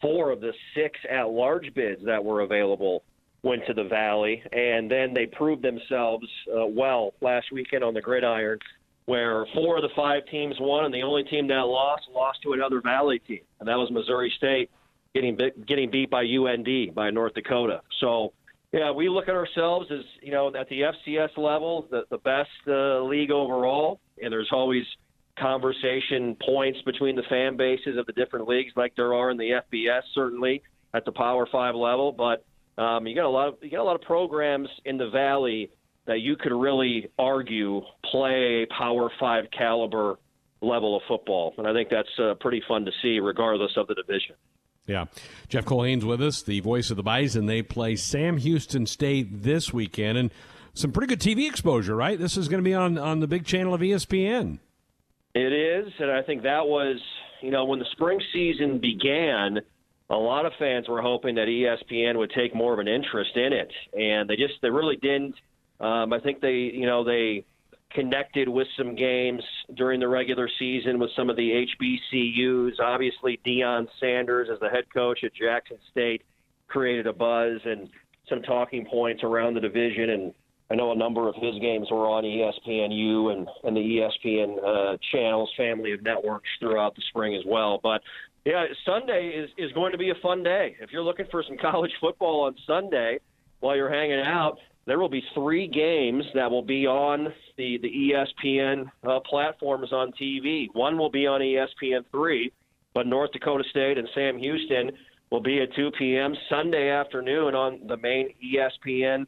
[0.00, 3.02] four of the six at-large bids that were available
[3.42, 8.00] went to the Valley, and then they proved themselves uh, well last weekend on the
[8.00, 8.58] gridiron,
[9.06, 12.52] where four of the five teams won, and the only team that lost lost to
[12.52, 14.70] another Valley team, and that was Missouri State
[15.14, 17.82] getting getting beat by UND by North Dakota.
[18.00, 18.32] So.
[18.72, 22.50] Yeah, we look at ourselves as you know at the FCS level, the the best
[22.66, 24.84] uh, league overall, and there's always
[25.38, 29.60] conversation points between the fan bases of the different leagues, like there are in the
[29.72, 30.62] FBS, certainly
[30.94, 32.12] at the Power Five level.
[32.12, 32.44] But
[32.82, 35.70] um, you got a lot of you got a lot of programs in the Valley
[36.06, 40.18] that you could really argue play Power Five caliber
[40.60, 43.94] level of football, and I think that's uh, pretty fun to see, regardless of the
[43.94, 44.34] division.
[44.88, 45.04] Yeah.
[45.48, 47.46] Jeff Culhane's with us, the voice of the Bison.
[47.46, 50.30] They play Sam Houston State this weekend, and
[50.72, 52.18] some pretty good TV exposure, right?
[52.18, 54.58] This is going to be on, on the big channel of ESPN.
[55.34, 56.98] It is, and I think that was,
[57.42, 59.60] you know, when the spring season began,
[60.08, 63.52] a lot of fans were hoping that ESPN would take more of an interest in
[63.52, 65.34] it, and they just they really didn't.
[65.80, 67.44] Um, I think they you know they
[67.90, 69.42] connected with some games
[69.76, 72.80] during the regular season with some of the HBCUs.
[72.80, 76.22] Obviously, Deion Sanders as the head coach at Jackson State
[76.66, 77.88] created a buzz and
[78.28, 80.34] some talking points around the division and
[80.70, 84.98] I know a number of his games were on ESPNU and, and the ESPN uh,
[85.12, 87.80] channels, family of networks throughout the spring as well.
[87.82, 88.02] But
[88.44, 90.76] yeah, Sunday is, is going to be a fun day.
[90.80, 93.18] If you're looking for some college football on Sunday
[93.60, 94.58] while you're hanging out,
[94.88, 97.28] there will be three games that will be on
[97.58, 98.12] the, the
[98.48, 100.66] ESPN uh, platforms on TV.
[100.72, 102.50] One will be on ESPN3,
[102.94, 104.90] but North Dakota State and Sam Houston
[105.30, 106.34] will be at 2 p.m.
[106.48, 109.26] Sunday afternoon on the main ESPN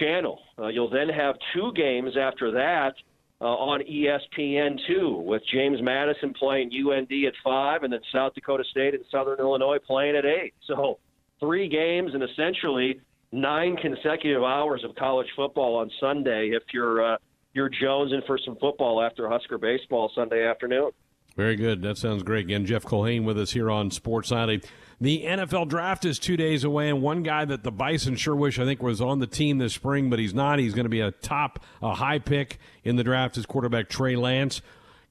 [0.00, 0.38] channel.
[0.58, 2.94] Uh, you'll then have two games after that
[3.42, 8.94] uh, on ESPN2 with James Madison playing UND at 5 and then South Dakota State
[8.94, 10.54] and Southern Illinois playing at 8.
[10.66, 10.98] So
[11.38, 12.98] three games and essentially
[13.32, 17.16] nine consecutive hours of college football on Sunday if you're uh,
[17.54, 20.90] you're jonesing for some football after Husker baseball Sunday afternoon.
[21.36, 21.80] Very good.
[21.80, 22.44] That sounds great.
[22.44, 24.70] Again, Jeff Culhane with us here on Sports Night.
[25.00, 28.58] The NFL draft is two days away, and one guy that the Bison sure wish
[28.58, 30.58] I think was on the team this spring, but he's not.
[30.58, 33.38] He's going to be a top, a high pick in the draft.
[33.38, 34.60] Is quarterback Trey Lance.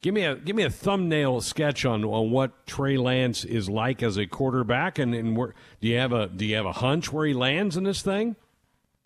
[0.02, 4.02] Give me a give me a thumbnail sketch on, on what Trey Lance is like
[4.02, 7.14] as a quarterback, and, and where, do you have a do you have a hunch
[7.14, 8.36] where he lands in this thing?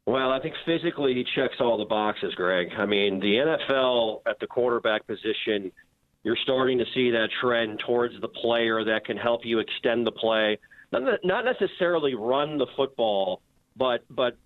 [0.06, 2.70] Well, I think physically he checks all the boxes, Greg.
[2.78, 5.72] I mean, the NFL at the quarterback position,
[6.24, 10.12] you're starting to see that trend towards the player that can help you extend the
[10.12, 10.60] play
[10.92, 13.42] not necessarily run the football,
[13.76, 14.38] but but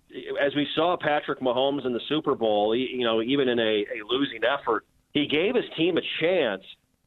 [0.42, 4.00] as we saw Patrick Mahomes in the Super Bowl, you know, even in a, a
[4.08, 6.62] losing effort, he gave his team a chance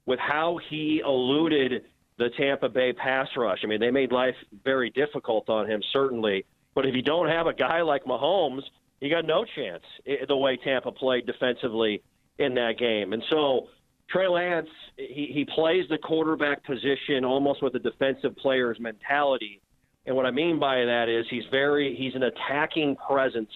[0.05, 1.83] with how he eluded
[2.17, 3.59] the Tampa Bay pass rush.
[3.63, 6.45] I mean, they made life very difficult on him, certainly.
[6.75, 8.61] But if you don't have a guy like Mahomes,
[8.99, 9.83] you got no chance
[10.27, 12.01] the way Tampa played defensively
[12.39, 13.13] in that game.
[13.13, 13.67] And so
[14.09, 19.61] Trey Lance, he, he plays the quarterback position almost with a defensive player's mentality.
[20.05, 23.51] And what I mean by that is he's very he's an attacking presence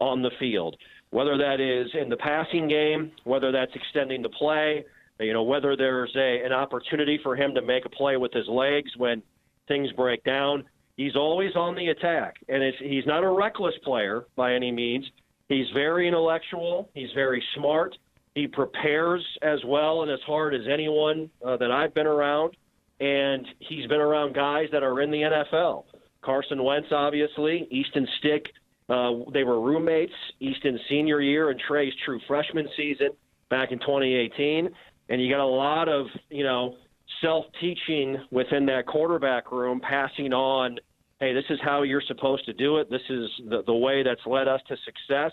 [0.00, 0.76] on the field.
[1.10, 4.84] Whether that is in the passing game, whether that's extending the play,
[5.20, 8.48] you know, whether there's a an opportunity for him to make a play with his
[8.48, 9.22] legs when
[9.68, 10.64] things break down,
[10.96, 12.36] he's always on the attack.
[12.48, 15.04] And he's not a reckless player by any means.
[15.48, 16.90] He's very intellectual.
[16.94, 17.96] He's very smart.
[18.34, 22.56] He prepares as well and as hard as anyone uh, that I've been around,
[22.98, 25.84] and he's been around guys that are in the NFL.
[26.22, 28.46] Carson Wentz, obviously, Easton Stick.
[28.88, 33.10] Uh, they were roommates Easton's senior year and Trey's true freshman season
[33.48, 34.68] back in 2018.
[35.08, 36.76] And you got a lot of, you know,
[37.22, 40.78] self teaching within that quarterback room, passing on,
[41.20, 42.90] hey, this is how you're supposed to do it.
[42.90, 45.32] This is the, the way that's led us to success.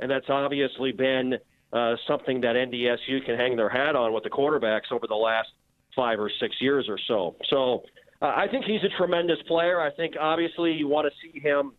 [0.00, 1.34] And that's obviously been
[1.72, 5.48] uh, something that NDSU can hang their hat on with the quarterbacks over the last
[5.94, 7.36] five or six years or so.
[7.50, 7.82] So
[8.22, 9.80] uh, I think he's a tremendous player.
[9.80, 11.72] I think obviously you want to see him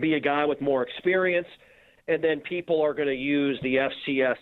[0.00, 1.48] be a guy with more experience,
[2.08, 4.36] and then people are going to use the FCS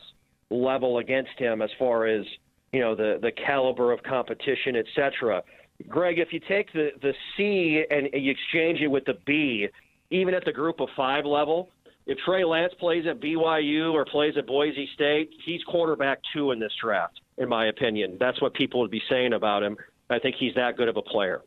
[0.50, 2.24] level against him as far as
[2.72, 5.42] you know the the caliber of competition, et cetera.
[5.88, 9.68] Greg, if you take the the C and you exchange it with the B,
[10.10, 11.70] even at the group of five level,
[12.06, 16.58] if Trey Lance plays at BYU or plays at Boise State, he's quarterback two in
[16.58, 18.16] this draft, in my opinion.
[18.20, 19.76] That's what people would be saying about him.
[20.10, 21.42] I think he's that good of a player.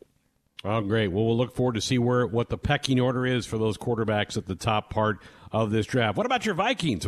[0.64, 1.10] Oh, great.
[1.10, 4.38] Well, we'll look forward to see where what the pecking order is for those quarterbacks
[4.38, 5.20] at the top part
[5.52, 6.18] of this draft.
[6.18, 7.06] What about your Vikings?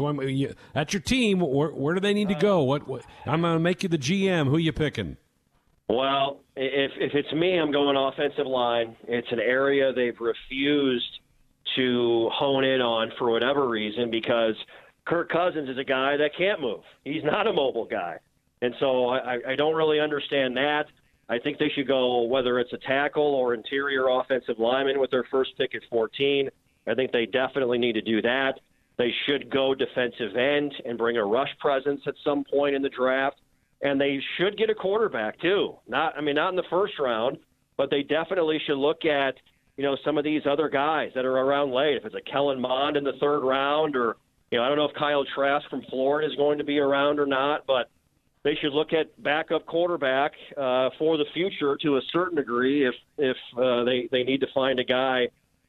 [0.73, 1.39] That's your team.
[1.39, 2.61] Where, where, do they need to go?
[2.63, 4.47] What, what I'm going to make you the GM.
[4.47, 5.17] Who you picking?
[5.89, 8.95] Well, if if it's me, I'm going offensive line.
[9.07, 11.19] It's an area they've refused
[11.75, 14.55] to hone in on for whatever reason because
[15.05, 16.81] Kirk Cousins is a guy that can't move.
[17.03, 18.17] He's not a mobile guy.
[18.61, 20.85] And so I, I don't really understand that.
[21.30, 25.25] I think they should go whether it's a tackle or interior offensive lineman with their
[25.30, 26.49] first pick at 14.
[26.88, 28.53] I think they definitely need to do that.
[28.97, 32.89] They should go defensive end and bring a rush presence at some point in the
[32.89, 33.38] draft.
[33.82, 35.75] And they should get a quarterback too.
[35.88, 37.38] Not I mean not in the first round,
[37.77, 39.35] but they definitely should look at
[39.80, 41.95] you know, some of these other guys that are around late.
[41.95, 44.18] If it's a Kellen Mond in the third round, or
[44.51, 47.18] you know, I don't know if Kyle Trask from Florida is going to be around
[47.18, 47.89] or not, but
[48.44, 52.95] they should look at backup quarterback uh, for the future to a certain degree if
[53.18, 55.28] if uh, they they need to find a guy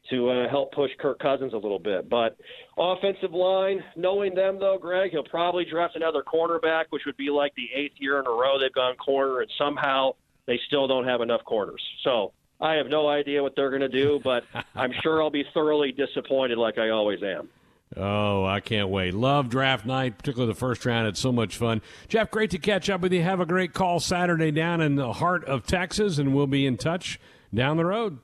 [0.08, 2.08] to uh, help push Kirk Cousins a little bit.
[2.08, 2.36] But
[2.78, 7.54] offensive line, knowing them though, Greg, he'll probably draft another cornerback, which would be like
[7.54, 10.12] the eighth year in a row they've gone corner, and somehow
[10.46, 11.82] they still don't have enough corners.
[12.02, 14.44] So I have no idea what they're going to do, but
[14.74, 17.48] I'm sure I'll be thoroughly disappointed, like I always am.
[17.96, 19.14] Oh, I can't wait.
[19.14, 21.08] Love draft night, particularly the first round.
[21.08, 21.82] It's so much fun.
[22.08, 23.22] Jeff, great to catch up with you.
[23.22, 26.76] Have a great call Saturday down in the heart of Texas, and we'll be in
[26.76, 27.18] touch
[27.52, 28.18] down the road.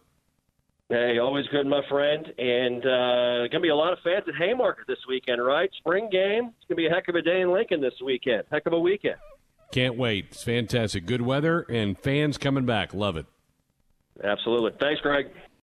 [0.88, 2.26] Hey, always good, my friend.
[2.38, 5.68] And uh, going to be a lot of fans at Haymarket this weekend, right?
[5.78, 6.52] Spring game.
[6.56, 8.44] It's going to be a heck of a day in Lincoln this weekend.
[8.52, 9.16] Heck of a weekend.
[9.72, 10.26] Can't wait.
[10.30, 11.06] It's fantastic.
[11.06, 12.94] Good weather and fans coming back.
[12.94, 13.26] Love it.
[14.22, 14.70] Absolutely.
[14.80, 15.26] Thanks, Greg.